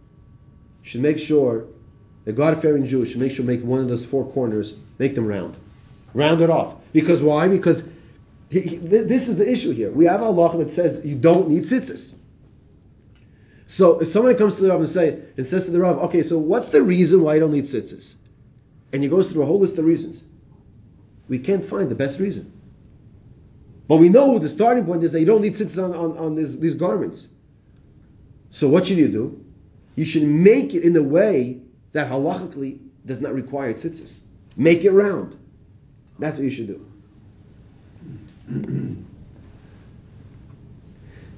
should 0.82 1.00
make 1.00 1.18
sure, 1.18 1.66
a 2.26 2.32
God-fearing 2.32 2.86
Jew 2.86 3.04
should 3.04 3.20
make 3.20 3.32
sure 3.32 3.44
make 3.44 3.62
one 3.62 3.80
of 3.80 3.88
those 3.88 4.04
four 4.04 4.30
corners, 4.30 4.74
make 4.98 5.14
them 5.14 5.26
round. 5.26 5.56
Round 6.14 6.40
it 6.40 6.50
off. 6.50 6.76
Because 6.92 7.22
why? 7.22 7.48
Because 7.48 7.88
He, 8.50 8.60
he, 8.60 8.76
this 8.76 9.28
is 9.28 9.38
the 9.38 9.50
issue 9.50 9.72
here. 9.72 9.90
We 9.90 10.04
have 10.04 10.20
a 10.20 10.28
law 10.28 10.54
that 10.58 10.70
says 10.70 11.00
you 11.04 11.14
don't 11.14 11.48
need 11.48 11.62
tzitzis. 11.62 12.14
So 13.66 14.00
if 14.00 14.08
someone 14.08 14.36
comes 14.36 14.56
to 14.56 14.62
the 14.62 14.68
Rav 14.68 14.80
and 14.80 14.88
say 14.88 15.22
and 15.38 15.46
says 15.46 15.64
to 15.64 15.70
the 15.70 15.80
Rav, 15.80 15.96
okay, 16.08 16.22
so 16.22 16.36
what's 16.36 16.68
the 16.68 16.82
reason 16.82 17.22
why 17.22 17.34
you 17.34 17.40
don't 17.40 17.52
need 17.52 17.64
tzitzis? 17.64 18.14
And 18.92 19.02
he 19.02 19.08
goes 19.08 19.32
through 19.32 19.44
a 19.44 19.46
whole 19.46 19.58
list 19.58 19.78
of 19.78 19.86
reasons. 19.86 20.24
We 21.28 21.38
can't 21.38 21.64
find 21.64 21.88
the 21.88 21.94
best 21.94 22.20
reason. 22.20 22.52
But 23.88 23.96
we 23.96 24.10
know 24.10 24.38
the 24.38 24.50
starting 24.50 24.84
point 24.84 25.02
is 25.02 25.12
that 25.12 25.20
you 25.20 25.26
don't 25.26 25.40
need 25.40 25.54
tzitzis 25.54 25.82
on, 25.82 25.94
on, 25.94 26.18
on 26.18 26.34
this, 26.34 26.56
these 26.56 26.74
garments. 26.74 27.28
So 28.50 28.68
what 28.68 28.86
should 28.86 28.98
you 28.98 29.08
do? 29.08 29.41
You 29.94 30.04
should 30.04 30.24
make 30.24 30.74
it 30.74 30.82
in 30.82 30.96
a 30.96 31.02
way 31.02 31.60
that 31.92 32.10
halachically 32.10 32.78
does 33.04 33.20
not 33.20 33.34
require 33.34 33.72
tzitzis. 33.74 34.20
Make 34.56 34.84
it 34.84 34.92
round. 34.92 35.36
That's 36.18 36.38
what 36.38 36.44
you 36.44 36.50
should 36.50 36.68
do. 36.68 36.86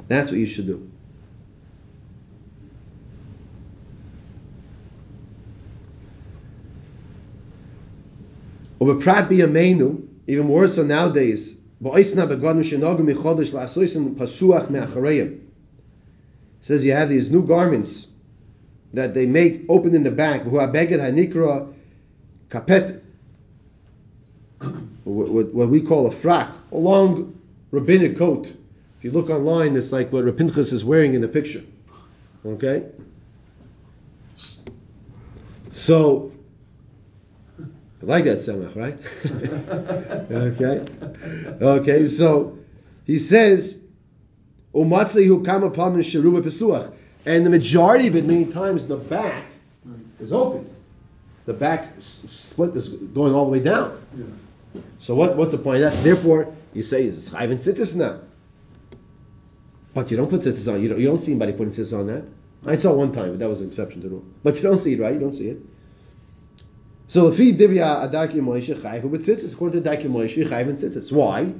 That's 0.08 0.30
what 0.30 0.38
you 0.38 0.46
should 0.46 0.66
do. 0.66 0.90
Prat 9.00 9.28
biyamenu, 9.30 10.06
even 10.26 10.46
more 10.46 10.66
so 10.66 10.82
nowadays, 10.82 11.54
says 16.60 16.84
you 16.84 16.92
have 16.92 17.08
these 17.08 17.30
new 17.30 17.46
garments 17.46 18.06
that 18.94 19.12
they 19.12 19.26
make 19.26 19.64
open 19.68 19.94
in 19.94 20.02
the 20.02 20.10
back, 20.10 20.44
hanikra 20.44 21.72
kapet, 22.48 23.00
what 25.04 25.68
we 25.68 25.80
call 25.80 26.06
a 26.06 26.10
frak, 26.10 26.52
a 26.72 26.76
long 26.76 27.38
rabbinic 27.70 28.16
coat. 28.16 28.46
If 28.98 29.04
you 29.04 29.10
look 29.10 29.28
online, 29.30 29.76
it's 29.76 29.92
like 29.92 30.12
what 30.12 30.24
Rapinchas 30.24 30.72
is 30.72 30.84
wearing 30.84 31.14
in 31.14 31.20
the 31.20 31.28
picture. 31.28 31.62
Okay? 32.46 32.86
So, 35.70 36.32
I 37.58 38.06
like 38.06 38.24
that 38.24 38.38
semach, 38.38 38.76
right? 38.76 38.96
okay. 40.30 40.84
Okay, 41.60 42.06
so 42.06 42.58
he 43.04 43.18
says, 43.18 43.78
Umatzehu 44.72 45.44
kama 45.44 45.70
pamin 45.70 46.00
sheruba 46.02 46.42
pesuach. 46.42 46.92
And 47.26 47.44
the 47.44 47.50
majority 47.50 48.06
of 48.06 48.16
it, 48.16 48.24
many 48.24 48.44
times, 48.46 48.86
the 48.86 48.96
back 48.96 49.44
is 50.20 50.32
open. 50.32 50.74
The 51.46 51.52
back 51.52 51.94
split 51.98 52.74
is 52.76 52.88
going 52.88 53.34
all 53.34 53.44
the 53.44 53.50
way 53.50 53.60
down. 53.60 54.00
Yeah. 54.16 54.24
So 54.98 55.14
what, 55.14 55.36
what's 55.36 55.52
the 55.52 55.58
point 55.58 55.82
of 55.82 55.92
that? 55.92 56.02
Therefore, 56.02 56.54
you 56.72 56.82
say 56.82 57.04
it's 57.04 57.30
chayv 57.30 57.50
and 57.50 57.58
tzitzis 57.58 57.96
now. 57.96 58.20
But 59.92 60.10
you 60.10 60.16
don't 60.16 60.28
put 60.28 60.40
tzitzis 60.40 60.72
on. 60.72 60.82
You 60.82 60.88
don't, 60.88 61.00
you 61.00 61.06
don't 61.06 61.18
see 61.18 61.32
anybody 61.32 61.52
putting 61.52 61.70
tzitzis 61.70 61.98
on 61.98 62.06
that. 62.08 62.24
I 62.66 62.76
saw 62.76 62.92
one 62.92 63.12
time, 63.12 63.30
but 63.30 63.38
that 63.40 63.48
was 63.48 63.60
an 63.60 63.68
exception 63.68 64.00
to 64.02 64.08
the 64.08 64.14
rule. 64.14 64.24
But 64.42 64.56
you 64.56 64.62
don't 64.62 64.78
see 64.78 64.94
it, 64.94 65.00
right? 65.00 65.12
You 65.12 65.20
don't 65.20 65.32
see 65.32 65.48
it. 65.48 65.58
So 67.06 67.30
lefi 67.30 67.56
divya 67.56 68.10
adaki 68.10 68.36
moishe 68.36 68.74
chayv 68.74 69.04
with 69.04 69.26
tzitzis. 69.26 69.52
According 69.52 69.82
to 69.82 69.88
adaki 69.88 70.04
chayv 70.04 70.68
and 70.68 70.78
tzitzis. 70.78 71.12
Why? 71.12 71.52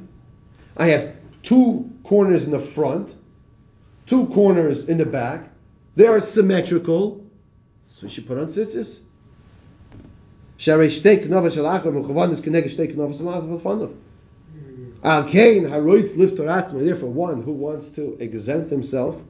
I 0.77 0.87
have 0.87 1.15
two 1.43 1.91
corners 2.03 2.47
in 2.47 2.51
the 2.51 2.59
front, 2.59 3.15
two 4.07 4.27
corners 4.29 4.87
in 4.87 4.99
the 4.99 5.07
back. 5.07 5.51
They 5.97 6.07
are 6.07 6.21
symmetrical, 6.21 7.25
so 7.93 8.07
you 8.07 8.09
should 8.09 8.27
put 8.27 8.39
on 8.39 8.47
tzitzis. 8.47 8.99
Sharei 10.59 10.89
shtei 10.89 11.25
knava 11.25 11.53
shel 11.53 11.65
achar 11.65 11.93
mechuvan 11.93 12.33
is 12.33 12.41
keneged 12.41 12.75
shtei 12.75 12.95
knava 12.95 13.17
shel 13.17 13.27
achar 13.27 13.61
v'fanav. 13.61 13.95
Al 15.05 15.25
kain 15.25 15.65
haroitz 15.65 16.15
liftor 16.15 16.47
atzma. 16.47 16.85
Therefore, 16.85 17.11
one 17.11 17.43
who 17.43 17.53
wants 17.53 17.91
to 17.91 18.17
exempt 18.19 18.71
himself, 18.71 19.21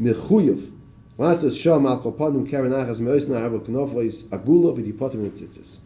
mechuyev, 0.00 0.70
lasas 1.18 1.60
sham 1.60 1.86
al 1.86 2.02
kopanim 2.02 2.48
karen 2.48 2.72
achas 2.72 3.00
meoisna 3.00 3.42
arba 3.42 3.58
knovois 3.58 4.22
agula 4.24 4.74
v'dipotim 4.74 5.28
tzitzis. 5.30 5.78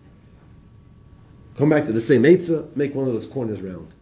Come 1.56 1.70
back 1.70 1.86
to 1.86 1.92
the 1.92 2.00
same 2.00 2.22
eitzah, 2.22 2.76
make 2.76 2.94
one 2.94 3.08
of 3.08 3.12
those 3.12 3.26
corners 3.26 3.60
round. 3.60 3.92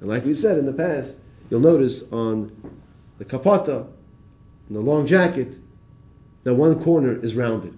And 0.00 0.08
like 0.08 0.24
we 0.24 0.34
said 0.34 0.58
in 0.58 0.66
the 0.66 0.72
past, 0.72 1.14
you'll 1.50 1.60
notice 1.60 2.02
on 2.10 2.50
the 3.18 3.24
kapata, 3.24 3.86
in 4.68 4.74
the 4.74 4.80
long 4.80 5.06
jacket, 5.06 5.54
that 6.44 6.54
one 6.54 6.82
corner 6.82 7.18
is 7.22 7.34
rounded. 7.34 7.74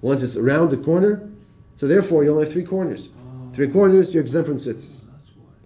Once 0.00 0.22
it's 0.22 0.36
around 0.36 0.70
the 0.70 0.76
corner, 0.76 1.30
so 1.76 1.86
therefore 1.86 2.24
you 2.24 2.30
only 2.30 2.44
have 2.44 2.52
three 2.52 2.64
corners. 2.64 3.08
Oh. 3.16 3.50
Three 3.52 3.68
corners, 3.68 4.14
you're 4.14 4.22
exempt 4.22 4.48
from 4.48 4.58
tzitzis. 4.58 5.02
Oh, 5.04 5.08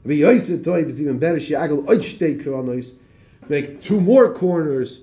why. 0.06 0.78
It's 0.78 1.00
even 1.00 1.18
better. 1.18 1.38
Make 3.48 3.82
two 3.82 4.00
more 4.00 4.32
corners. 4.32 5.00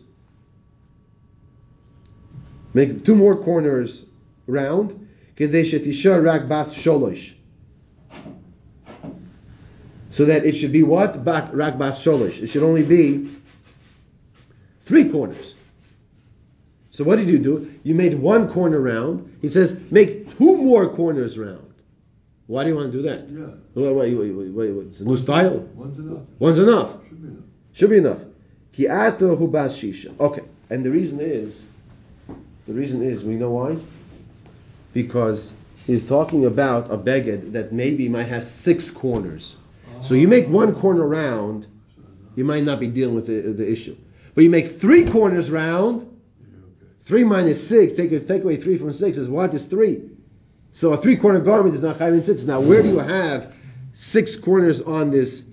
Make 2.73 3.05
two 3.05 3.15
more 3.15 3.35
corners 3.37 4.05
round. 4.47 5.07
So 10.11 10.25
that 10.25 10.45
it 10.45 10.55
should 10.55 10.71
be 10.71 10.83
what? 10.83 11.25
Rak 11.25 11.77
bas 11.77 12.03
sholish. 12.03 12.41
It 12.41 12.47
should 12.47 12.63
only 12.63 12.83
be 12.83 13.29
three 14.91 15.10
corners. 15.10 15.56
So 16.89 17.06
what 17.06 17.15
did 17.15 17.30
you 17.30 17.39
do? 17.39 17.73
You 17.84 17.95
made 17.95 18.13
one 18.13 18.49
corner 18.49 18.77
round. 18.77 19.38
He 19.41 19.47
says, 19.47 19.80
make 19.89 20.38
two 20.38 20.58
more 20.58 20.89
corners 20.89 21.39
round. 21.39 21.73
Why 22.47 22.65
do 22.65 22.71
you 22.71 22.75
want 22.75 22.91
to 22.91 22.97
do 22.97 23.04
that? 23.04 23.30
Yeah. 23.30 23.56
Wait, 23.73 23.95
wait, 23.95 24.15
wait, 24.15 24.32
wait, 24.32 24.49
wait, 24.49 24.71
wait. 24.71 24.88
It's 24.88 24.99
a 24.99 25.06
new 25.06 25.15
style. 25.15 25.60
One's 25.75 25.97
enough. 25.97 26.23
One's 26.39 26.60
enough. 26.60 26.91
Should 27.08 27.21
be 27.21 27.27
enough. 27.30 27.43
Should 27.71 27.89
be 27.89 27.97
enough. 27.99 28.21
Ki 28.73 28.89
ato 28.89 29.38
hu 29.38 29.47
bas 29.47 29.82
shisha. 29.82 30.19
Okay. 30.19 30.41
And 30.69 30.84
the 30.84 30.91
reason 30.91 31.21
is, 31.21 31.65
the 32.67 32.73
reason 32.73 33.01
is, 33.01 33.23
we 33.23 33.36
know 33.36 33.51
why? 33.51 33.77
Because 34.91 35.54
he's 35.88 36.06
talking 36.06 36.45
about 36.45 36.91
a 36.91 36.97
beged 36.97 37.54
that 37.54 37.71
maybe 37.71 38.10
might 38.10 38.27
have 38.27 38.43
six 38.43 38.91
corners. 38.91 39.56
So 40.01 40.15
you 40.15 40.27
make 40.27 40.49
one 40.49 40.75
corner 40.75 41.08
round, 41.08 41.65
you 42.36 42.43
might 42.43 42.65
not 42.65 42.82
be 42.82 42.88
dealing 42.88 43.15
with 43.15 43.27
the, 43.27 43.54
the 43.54 43.71
issue. 43.71 43.95
But 44.34 44.44
you 44.44 44.50
make 44.50 44.67
three 44.67 45.06
corners 45.06 45.52
round, 45.52 46.08
three 47.02 47.24
minus 47.24 47.67
six, 47.67 47.94
take, 47.94 48.10
take 48.28 48.44
away 48.44 48.58
three 48.58 48.78
from 48.78 48.94
six 48.94 49.17
is 49.17 49.28
what 49.28 49.54
is 49.54 49.65
three. 49.65 50.10
So 50.72 50.94
a 50.94 50.98
three 50.98 51.17
corner 51.17 51.39
garment 51.39 51.76
is 51.76 51.84
not 51.84 51.98
chayv 51.98 52.13
and 52.13 52.22
tzitzis. 52.22 52.48
Now 52.48 52.62
where 52.62 52.82
do 52.82 52.89
you 52.89 53.00
have 53.00 53.54
six 53.94 54.36
corners 54.36 54.80
on 54.80 55.12
this 55.12 55.44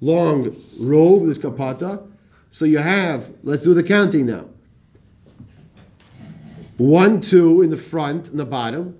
long 0.00 0.56
robe, 0.78 1.26
this 1.26 1.38
kapata? 1.38 2.08
So 2.50 2.64
you 2.64 2.78
have, 2.78 3.28
let's 3.42 3.62
do 3.62 3.74
the 3.74 3.82
counting 3.82 4.26
now. 4.26 4.46
One, 6.76 7.20
two 7.20 7.62
in 7.62 7.70
the 7.70 7.76
front 7.76 8.28
and 8.28 8.38
the 8.38 8.44
bottom. 8.44 8.96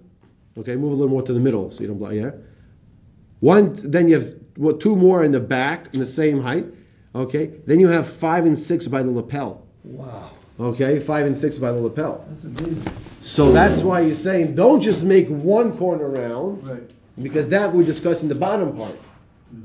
Okay, 0.59 0.75
move 0.75 0.91
a 0.91 0.95
little 0.97 1.09
more 1.09 1.23
to 1.23 1.33
the 1.33 1.39
middle 1.39 1.71
so 1.71 1.81
you 1.81 1.87
don't 1.87 1.99
block. 1.99 2.13
Yeah. 2.13 2.33
One, 3.39 3.73
then 3.73 4.09
you 4.09 4.15
have 4.15 4.81
two 4.81 4.97
more 4.97 5.23
in 5.23 5.31
the 5.31 5.39
back 5.39 5.95
in 5.95 6.01
the 6.01 6.07
same 6.07 6.43
height. 6.43 6.67
Okay. 7.15 7.47
Then 7.67 7.81
you 7.81 7.89
have 7.89 8.09
five 8.09 8.45
and 8.47 8.59
six 8.59 8.87
by 8.87 9.03
the 9.03 9.11
lapel. 9.11 9.67
Wow. 9.85 10.33
Okay, 10.61 10.99
five 10.99 11.25
and 11.27 11.37
six 11.37 11.57
by 11.57 11.71
the 11.73 11.79
lapel. 11.79 12.25
That's 12.29 12.45
amazing. 12.45 12.83
So 13.21 13.53
that's 13.53 13.83
why 13.83 14.05
he's 14.05 14.19
saying 14.21 14.55
don't 14.57 14.81
just 14.81 15.05
make 15.05 15.29
one 15.29 15.77
corner 15.77 16.09
round 16.09 16.67
Right. 16.67 16.91
because 17.21 17.49
that 17.51 17.73
we're 17.73 17.85
discussing 17.85 18.29
the 18.29 18.35
bottom 18.35 18.77
part. 18.77 18.97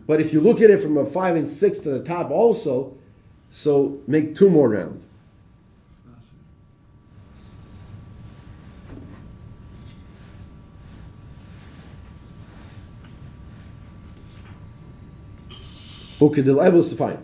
But 0.07 0.21
if 0.21 0.33
you 0.33 0.39
look 0.39 0.61
at 0.61 0.69
it 0.69 0.81
from 0.81 0.97
a 0.97 1.05
five 1.05 1.35
and 1.35 1.49
six 1.49 1.79
to 1.79 1.89
the 1.89 2.03
top 2.03 2.31
also, 2.31 2.95
so 3.51 3.99
make 4.07 4.35
two 4.35 4.49
more 4.49 4.69
round. 4.69 5.01
Okay, 16.21 16.41
the 16.41 16.53
level 16.53 16.79
is 16.79 16.93
fine. 16.93 17.17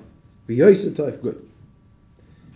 V'yoyse 0.49 0.89
toif, 0.91 1.21
Good. 1.21 1.45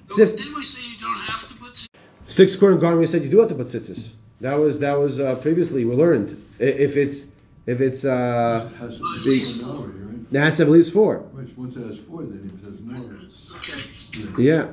So 0.09 0.15
Sif- 0.15 0.35
didn't 0.37 0.55
we 0.55 0.63
say 0.65 0.79
you 0.81 0.99
don't 0.99 1.13
have 1.21 1.47
to 1.47 1.53
put? 1.55 1.87
Six 2.27 2.55
corner 2.55 2.77
garment. 2.77 3.01
We 3.01 3.07
said 3.07 3.23
you 3.23 3.29
do 3.29 3.39
have 3.39 3.49
to 3.49 3.55
put 3.55 3.67
tzitzis. 3.67 4.09
That 4.41 4.55
was 4.55 4.79
that 4.79 4.97
was 4.99 5.19
uh, 5.19 5.35
previously 5.35 5.85
we 5.85 5.95
learned. 5.95 6.29
If 6.59 6.97
it's 6.97 7.25
if 7.65 7.79
it's 7.81 8.03
uh, 8.03 8.69
It 8.71 8.75
has 8.77 8.95
At 8.95 9.01
least 9.25 9.61
four. 9.61 9.75
four 9.75 9.87
now, 9.87 9.93
right? 10.09 10.19
it 10.31 10.39
has 10.39 10.57
to 10.57 10.63
at 10.63 10.69
least 10.69 10.91
four. 10.91 11.17
Which, 11.19 11.55
once 11.55 11.75
it 11.77 11.85
has 11.85 11.99
four, 11.99 12.23
then 12.23 12.51
it 12.53 12.65
says 12.65 12.81
more. 12.81 13.57
Okay. 13.59 13.81
Yeah. 14.17 14.27
Yeah. 14.37 14.67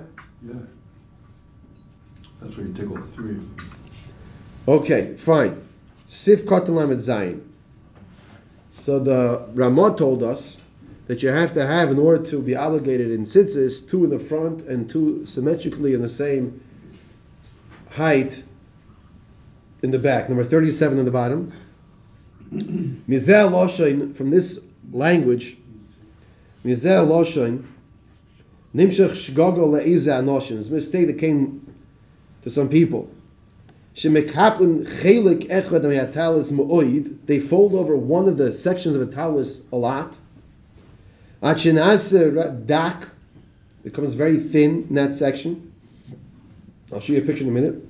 Yeah. 0.55 0.61
That's 2.41 2.57
where 2.57 2.67
you 2.67 2.73
take 2.73 2.91
off 2.91 3.09
three. 3.11 3.37
Okay. 4.67 5.15
Fine. 5.17 5.61
Sif 6.07 6.47
katan 6.47 6.71
lamed 6.75 6.99
zayin. 7.01 7.43
So 8.71 8.99
the 8.99 9.47
Ramah 9.55 9.95
told 9.97 10.23
us 10.23 10.57
that 11.11 11.25
you 11.25 11.29
have 11.29 11.55
to 11.55 11.66
have 11.66 11.90
in 11.90 11.99
order 11.99 12.25
to 12.25 12.40
be 12.40 12.55
obligated 12.55 13.11
in 13.11 13.25
tzitzis 13.25 13.90
two 13.90 14.05
in 14.05 14.11
the 14.11 14.18
front 14.20 14.62
and 14.62 14.88
two 14.88 15.27
symmetrically 15.27 15.92
in 15.92 16.01
the 16.01 16.09
same 16.09 16.62
height 17.90 18.40
in 19.83 19.90
the 19.90 19.99
back. 19.99 20.29
Number 20.29 20.44
thirty-seven 20.44 21.01
on 21.01 21.05
the 21.05 21.11
bottom. 21.11 21.53
Mizel 22.53 23.51
loshain 23.51 24.14
from 24.14 24.31
this 24.31 24.61
language. 24.92 25.57
Mizeh 26.64 27.05
Loshain, 27.05 27.64
Nimshach 28.73 29.11
Shgogo 29.11 29.66
Le'ize 29.66 30.07
Anoshin. 30.07 30.59
It's 30.59 30.68
a 30.68 30.73
mistake 30.73 31.09
that 31.09 31.18
came 31.18 31.75
to 32.42 32.51
some 32.51 32.68
people. 32.68 33.11
Chelik. 33.96 34.31
They 37.27 37.40
fold 37.40 37.75
over 37.75 37.96
one 37.96 38.29
of 38.29 38.37
the 38.37 38.55
sections 38.55 38.94
of 38.94 39.03
a 39.03 39.07
talis 39.07 39.61
a 39.73 39.77
lot. 39.77 40.16
Achinase 41.42 42.38
uh, 42.38 42.50
Dak 42.50 43.03
it 43.83 43.85
becomes 43.85 44.14
very 44.14 44.38
thin 44.38 44.87
in 44.88 44.94
that 44.96 45.14
section. 45.14 45.72
I'll 46.92 47.00
show 47.00 47.14
you 47.14 47.22
a 47.22 47.24
picture 47.24 47.44
in 47.44 47.48
a 47.48 47.53
minute. 47.53 47.83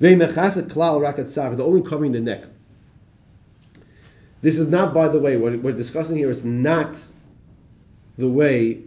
Ve'mechasa 0.00 0.68
Klal 0.68 1.00
Rakat 1.00 1.28
Sav. 1.28 1.56
They're 1.56 1.66
only 1.66 1.88
covering 1.88 2.12
the 2.12 2.20
neck. 2.20 2.44
This 4.42 4.58
is 4.58 4.68
not, 4.68 4.94
by 4.94 5.08
the 5.08 5.18
way, 5.18 5.36
what 5.36 5.58
we're 5.60 5.72
discussing 5.72 6.16
here 6.16 6.30
is 6.30 6.44
not 6.44 7.02
the 8.18 8.28
way 8.28 8.82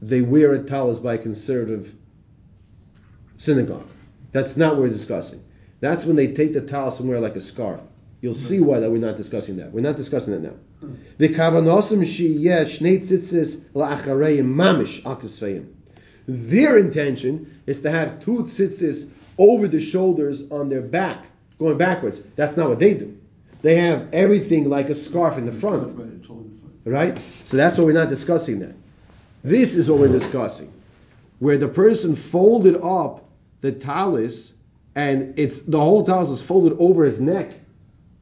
they 0.00 0.22
wear 0.22 0.54
a 0.54 0.62
talis 0.62 0.98
by 0.98 1.14
a 1.14 1.18
conservative 1.18 1.94
synagogue. 3.36 3.86
That's 4.30 4.56
not 4.56 4.74
what 4.74 4.82
we're 4.82 4.88
discussing. 4.88 5.42
That's 5.80 6.04
when 6.04 6.16
they 6.16 6.32
take 6.32 6.52
the 6.52 6.60
talis 6.60 7.00
and 7.00 7.08
wear 7.08 7.20
like 7.20 7.36
a 7.36 7.40
scarf. 7.40 7.80
You'll 8.22 8.34
see 8.34 8.60
why 8.60 8.78
that 8.78 8.88
we're 8.88 8.98
not 8.98 9.16
discussing 9.16 9.56
that. 9.56 9.72
We're 9.72 9.80
not 9.80 9.96
discussing 9.96 10.32
that 10.32 10.42
now. 10.42 10.88
The 11.18 11.28
kavanosim 11.28 12.02
sheyeh 12.02 12.62
shnei 12.62 13.00
tzitzis 13.00 13.62
la'achareim 13.74 14.46
mamish. 14.46 15.66
Their 16.28 16.78
intention 16.78 17.60
is 17.66 17.80
to 17.80 17.90
have 17.90 18.20
two 18.20 18.44
tzitzis 18.44 19.10
over 19.38 19.66
the 19.66 19.80
shoulders 19.80 20.48
on 20.52 20.68
their 20.68 20.82
back, 20.82 21.26
going 21.58 21.76
backwards. 21.76 22.22
That's 22.36 22.56
not 22.56 22.68
what 22.68 22.78
they 22.78 22.94
do. 22.94 23.18
They 23.62 23.74
have 23.74 24.08
everything 24.12 24.70
like 24.70 24.88
a 24.88 24.94
scarf 24.94 25.36
in 25.36 25.46
the 25.46 25.52
front. 25.52 25.98
Right, 25.98 26.08
it's 26.20 26.30
all 26.30 26.42
different. 26.42 26.72
Right? 26.84 27.18
So 27.44 27.56
that's 27.56 27.76
why 27.76 27.84
we're 27.84 27.92
not 27.92 28.08
discussing 28.08 28.60
that. 28.60 28.76
This 29.42 29.74
is 29.74 29.90
what 29.90 29.98
we're 29.98 30.06
discussing. 30.06 30.72
Where 31.40 31.58
the 31.58 31.66
person 31.66 32.14
folded 32.14 32.76
up 32.80 33.28
the 33.62 33.72
talis 33.72 34.54
and 34.94 35.36
it's 35.40 35.60
the 35.60 35.80
whole 35.80 36.04
talis 36.04 36.28
is 36.28 36.40
folded 36.40 36.76
over 36.78 37.02
his 37.02 37.20
neck. 37.20 37.52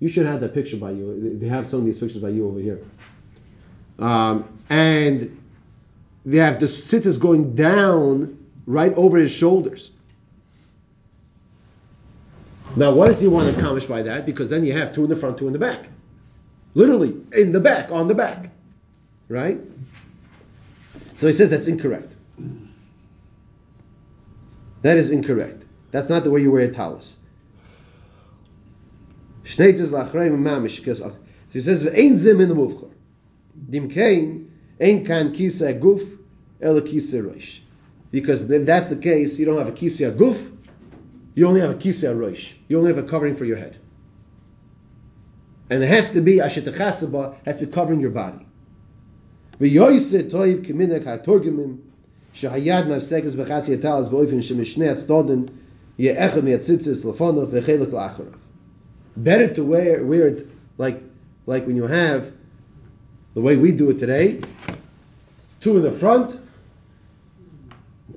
You 0.00 0.08
should 0.08 0.26
have 0.26 0.40
that 0.40 0.54
picture 0.54 0.78
by 0.78 0.92
you. 0.92 1.38
They 1.38 1.46
have 1.46 1.66
some 1.66 1.80
of 1.80 1.86
these 1.86 1.98
pictures 1.98 2.22
by 2.22 2.30
you 2.30 2.48
over 2.48 2.58
here. 2.58 2.80
Um, 3.98 4.58
and 4.70 5.38
they 6.24 6.38
have 6.38 6.58
the 6.58 6.66
tzitzis 6.66 7.20
going 7.20 7.54
down 7.54 8.38
right 8.66 8.92
over 8.94 9.18
his 9.18 9.30
shoulders. 9.30 9.92
Now, 12.76 12.92
what 12.92 13.08
does 13.08 13.20
he 13.20 13.28
want 13.28 13.52
to 13.52 13.58
accomplish 13.58 13.84
by 13.84 14.02
that? 14.02 14.26
Because 14.26 14.48
then 14.48 14.64
you 14.64 14.72
have 14.72 14.94
two 14.94 15.04
in 15.04 15.10
the 15.10 15.16
front, 15.16 15.38
two 15.38 15.46
in 15.46 15.52
the 15.52 15.58
back. 15.58 15.88
Literally, 16.74 17.14
in 17.32 17.52
the 17.52 17.60
back, 17.60 17.90
on 17.90 18.08
the 18.08 18.14
back. 18.14 18.50
Right? 19.28 19.60
So 21.16 21.26
he 21.26 21.32
says 21.32 21.50
that's 21.50 21.66
incorrect. 21.66 22.14
That 24.82 24.96
is 24.96 25.10
incorrect. 25.10 25.64
That's 25.90 26.08
not 26.08 26.24
the 26.24 26.30
way 26.30 26.40
you 26.40 26.50
wear 26.50 26.62
a 26.62 26.70
talus. 26.70 27.18
Shneitzes 29.49 29.91
lachreim 29.91 30.38
mamish 30.39 30.77
because 30.77 30.99
so 30.99 31.15
he 31.51 31.61
says 31.61 31.88
ein 31.88 32.17
zim 32.17 32.41
in 32.41 32.49
the 32.49 32.55
muvchor. 32.55 32.91
Dim 33.69 33.89
kain 33.89 34.51
ein 34.81 35.05
kan 35.05 35.31
kisa 35.31 35.73
guf 35.73 36.17
el 36.61 36.81
kisa 36.81 37.21
roish. 37.21 37.59
Because 38.11 38.49
if 38.49 38.65
that's 38.65 38.89
the 38.89 38.95
case, 38.95 39.38
you 39.39 39.45
don't 39.45 39.57
have 39.57 39.67
a 39.67 39.71
kisa 39.71 40.11
guf, 40.11 40.51
you 41.33 41.47
only 41.47 41.61
have 41.61 41.71
a 41.71 41.75
kisa 41.75 42.07
roish. 42.07 42.53
You 42.67 42.77
only 42.79 42.93
have 42.93 43.03
a 43.03 43.07
covering 43.07 43.35
for 43.35 43.45
your 43.45 43.57
head. 43.57 43.77
And 45.69 45.83
it 45.83 45.88
has 45.88 46.11
to 46.11 46.21
be 46.21 46.38
ashetachasaba, 46.38 47.35
has 47.45 47.59
to 47.59 47.65
be 47.65 47.71
covering 47.71 47.99
your 47.99 48.11
body. 48.11 48.45
V'yoyse 49.59 50.29
toiv 50.29 50.65
kiminek 50.65 51.05
ha'torgimim 51.05 51.79
שהיד 52.35 52.88
מהפסקס 52.88 53.35
בחצי 53.35 53.73
הטלס 53.73 54.07
באופן 54.07 54.41
שמשני 54.41 54.89
הצדדים 54.89 55.45
יהיה 55.99 56.25
אחד 56.25 56.43
מהציצס 56.43 57.05
לפונו 57.05 57.51
וחלק 57.51 57.93
לאחריו. 57.93 58.31
Better 59.16 59.52
to 59.54 59.64
wear, 59.64 60.04
wear 60.04 60.28
it 60.28 60.46
like, 60.78 61.02
like 61.46 61.66
when 61.66 61.76
you 61.76 61.86
have, 61.86 62.32
the 63.34 63.40
way 63.40 63.56
we 63.56 63.72
do 63.72 63.90
it 63.90 63.98
today, 63.98 64.40
two 65.60 65.76
in 65.76 65.82
the 65.82 65.92
front, 65.92 66.38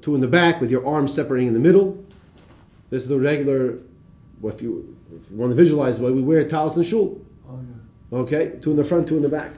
two 0.02 0.16
in 0.16 0.22
the 0.22 0.28
back 0.28 0.60
with 0.60 0.72
your 0.72 0.86
arms 0.86 1.14
separating 1.14 1.48
in 1.48 1.54
the 1.54 1.60
middle. 1.60 2.04
This 2.90 3.04
is 3.04 3.10
the 3.10 3.20
regular, 3.20 3.80
if 4.44 4.62
you, 4.62 4.98
if 5.16 5.32
you 5.32 5.38
want 5.38 5.52
to 5.52 5.56
visualize 5.56 6.00
the 6.00 6.06
way 6.06 6.12
we 6.12 6.22
wear 6.22 6.48
towels 6.48 6.78
and 6.78 6.86
shul. 6.86 7.20
Oh, 7.50 7.60
yeah. 8.12 8.18
Okay, 8.20 8.60
two 8.62 8.72
in 8.72 8.78
the 8.78 8.84
front, 8.84 9.08
two 9.08 9.18
in 9.18 9.24
the 9.24 9.30
back. 9.30 9.52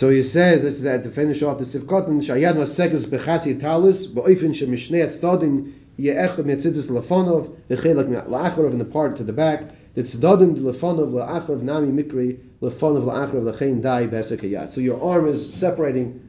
So 0.00 0.08
he 0.08 0.22
says 0.22 0.64
it's 0.64 0.80
that 0.80 1.04
to 1.04 1.10
finish 1.10 1.42
off 1.42 1.58
the 1.58 1.64
Sivkotin, 1.64 2.22
Shayad 2.22 2.54
Masegas 2.54 3.06
Bechatzi 3.06 3.60
Talis, 3.60 4.06
Ba'ifin 4.06 4.54
Shemishnei 4.54 5.04
Tzadin, 5.04 5.74
Ye'echad 5.98 6.46
Metzitzis 6.46 6.88
Lefonov, 6.88 7.54
Echelak 7.68 8.08
La'acharov 8.26 8.72
in 8.72 8.78
the 8.78 8.86
part 8.86 9.16
to 9.16 9.24
the 9.24 9.34
back, 9.34 9.62
the 9.92 10.02
Tzadin 10.02 10.56
Lefonov 10.56 11.12
La'acharov 11.12 11.60
Nami 11.60 12.02
Mikri, 12.02 12.38
Lefonov 12.62 13.04
La'acharov 13.04 13.52
Lachein 13.52 13.82
Dai 13.82 14.06
Besekayat. 14.06 14.70
So 14.70 14.80
your 14.80 15.02
arm 15.02 15.26
is 15.26 15.54
separating 15.54 16.26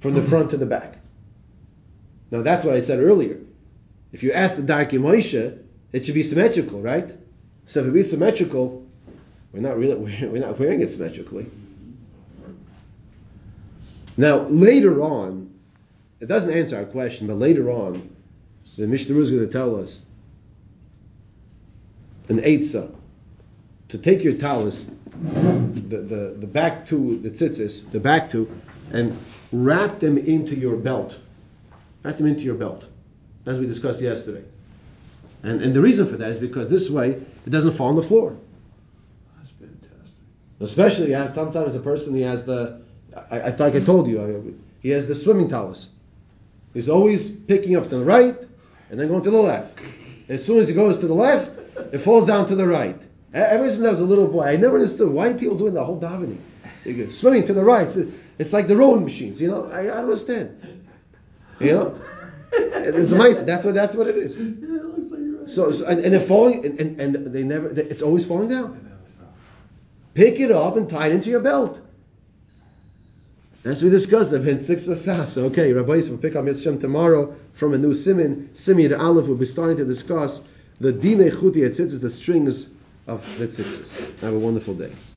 from 0.00 0.14
the 0.14 0.22
front 0.22 0.50
to 0.50 0.56
the 0.56 0.66
back. 0.66 0.98
Now 2.32 2.42
that's 2.42 2.64
what 2.64 2.74
I 2.74 2.80
said 2.80 2.98
earlier. 2.98 3.38
If 4.10 4.24
you 4.24 4.32
ask 4.32 4.56
the 4.56 4.62
Darki 4.62 4.98
Moshe, 4.98 5.60
it 5.92 6.04
should 6.04 6.16
be 6.16 6.24
symmetrical, 6.24 6.80
right? 6.80 7.16
So 7.66 7.82
if 7.82 7.86
it 7.86 7.92
be 7.92 8.02
symmetrical, 8.02 8.84
we're 9.52 9.60
not 9.60 9.78
really 9.78 9.94
we're 10.26 10.44
not 10.44 10.58
wearing 10.58 10.80
it 10.80 10.88
symmetrically. 10.88 11.46
Now 14.16 14.40
later 14.42 15.02
on, 15.02 15.52
it 16.20 16.26
doesn't 16.26 16.50
answer 16.50 16.76
our 16.76 16.84
question, 16.84 17.26
but 17.26 17.36
later 17.36 17.70
on, 17.70 18.16
the 18.76 18.86
Mishnah 18.86 19.18
is 19.18 19.30
going 19.30 19.46
to 19.46 19.52
tell 19.52 19.76
us 19.76 20.02
an 22.28 22.40
eitzah 22.40 22.94
to 23.88 23.98
take 23.98 24.24
your 24.24 24.34
talus, 24.34 24.84
the, 24.84 25.98
the, 25.98 26.36
the 26.38 26.46
back 26.46 26.86
two, 26.86 27.18
the 27.20 27.30
tzitzis, 27.30 27.90
the 27.90 28.00
back 28.00 28.30
two, 28.30 28.50
and 28.92 29.16
wrap 29.52 30.00
them 30.00 30.18
into 30.18 30.56
your 30.56 30.76
belt. 30.76 31.18
Wrap 32.02 32.16
them 32.16 32.26
into 32.26 32.42
your 32.42 32.54
belt, 32.54 32.86
as 33.46 33.58
we 33.58 33.66
discussed 33.66 34.02
yesterday. 34.02 34.44
And, 35.42 35.62
and 35.62 35.74
the 35.74 35.80
reason 35.80 36.06
for 36.06 36.16
that 36.16 36.30
is 36.30 36.38
because 36.38 36.68
this 36.68 36.90
way 36.90 37.10
it 37.10 37.50
doesn't 37.50 37.72
fall 37.72 37.88
on 37.88 37.94
the 37.94 38.02
floor. 38.02 38.36
That's 39.38 39.50
fantastic. 39.50 40.12
Especially, 40.60 41.12
sometimes 41.32 41.74
a 41.74 41.80
person 41.80 42.14
he 42.14 42.22
has 42.22 42.44
the, 42.44 42.82
I, 43.30 43.40
I 43.42 43.50
thought 43.52 43.74
I 43.74 43.80
told 43.80 44.08
you, 44.08 44.22
I- 44.22 44.54
he 44.80 44.90
has 44.90 45.06
the 45.06 45.14
swimming 45.14 45.48
talus. 45.48 45.88
He's 46.74 46.88
always 46.88 47.30
picking 47.30 47.76
up 47.76 47.88
to 47.88 47.98
the 47.98 48.04
right 48.04 48.36
and 48.90 49.00
then 49.00 49.08
going 49.08 49.22
to 49.22 49.30
the 49.30 49.40
left. 49.40 49.78
As 50.28 50.44
soon 50.44 50.58
as 50.58 50.68
he 50.68 50.74
goes 50.74 50.98
to 50.98 51.06
the 51.06 51.14
left, 51.14 51.50
it 51.92 51.98
falls 51.98 52.24
down 52.26 52.46
to 52.46 52.54
the 52.54 52.66
right. 52.66 53.04
Ever 53.32 53.68
since 53.68 53.84
I 53.84 53.90
was 53.90 54.00
a 54.00 54.04
little 54.04 54.28
boy, 54.28 54.44
I 54.44 54.56
never 54.56 54.76
understood 54.76 55.10
why 55.10 55.32
people 55.32 55.56
doing 55.56 55.74
the 55.74 55.84
whole 55.84 56.00
davening. 56.00 56.38
Swimming 57.10 57.44
to 57.44 57.52
the 57.52 57.64
right. 57.64 57.88
It's, 58.38 58.52
like 58.52 58.68
the 58.68 58.76
rowing 58.76 59.02
machines, 59.02 59.40
you 59.40 59.48
know. 59.48 59.68
I, 59.72 59.80
I 59.80 59.84
don't 59.84 60.04
understand. 60.04 60.84
You 61.58 61.72
know, 61.72 62.00
it's 62.52 63.10
nice. 63.10 63.40
That's 63.40 63.64
what 63.64 63.74
that's 63.74 63.94
what 63.96 64.06
it 64.06 64.16
is. 64.16 64.38
Like. 64.38 65.48
So, 65.48 65.70
so 65.70 65.86
and, 65.86 66.00
and 66.00 66.12
they're 66.12 66.20
falling, 66.20 66.64
and, 66.64 66.80
and, 66.80 67.00
and 67.00 67.32
they 67.34 67.42
never. 67.42 67.70
They, 67.70 67.82
it's 67.84 68.02
always 68.02 68.26
falling 68.26 68.48
down. 68.50 68.98
Pick 70.14 70.38
it 70.40 70.50
up 70.50 70.76
and 70.76 70.88
tie 70.88 71.06
it 71.06 71.12
into 71.12 71.30
your 71.30 71.40
belt. 71.40 71.80
As 73.66 73.82
we 73.82 73.90
discussed, 73.90 74.32
I've 74.32 74.44
been 74.44 74.60
six 74.60 74.88
asas. 74.88 75.36
Okay, 75.36 75.72
Rabbi 75.72 75.94
Yisrael 75.94 76.10
will 76.10 76.18
pick 76.18 76.36
up 76.36 76.44
Yisrael 76.44 76.80
tomorrow 76.80 77.34
from 77.52 77.74
a 77.74 77.78
new 77.78 77.94
simin. 77.94 78.48
Simin 78.52 78.94
Aleph 78.94 79.26
will 79.26 79.34
be 79.34 79.44
starting 79.44 79.76
to 79.78 79.84
discuss 79.84 80.40
the 80.78 80.92
dine 80.92 81.28
chuti 81.32 81.66
tzitzis, 81.66 82.00
the 82.00 82.08
strings 82.08 82.70
of 83.08 83.26
the 83.40 83.48
tzitzis. 83.48 84.20
Have 84.20 84.34
a 84.34 84.38
wonderful 84.38 84.74
day. 84.74 84.92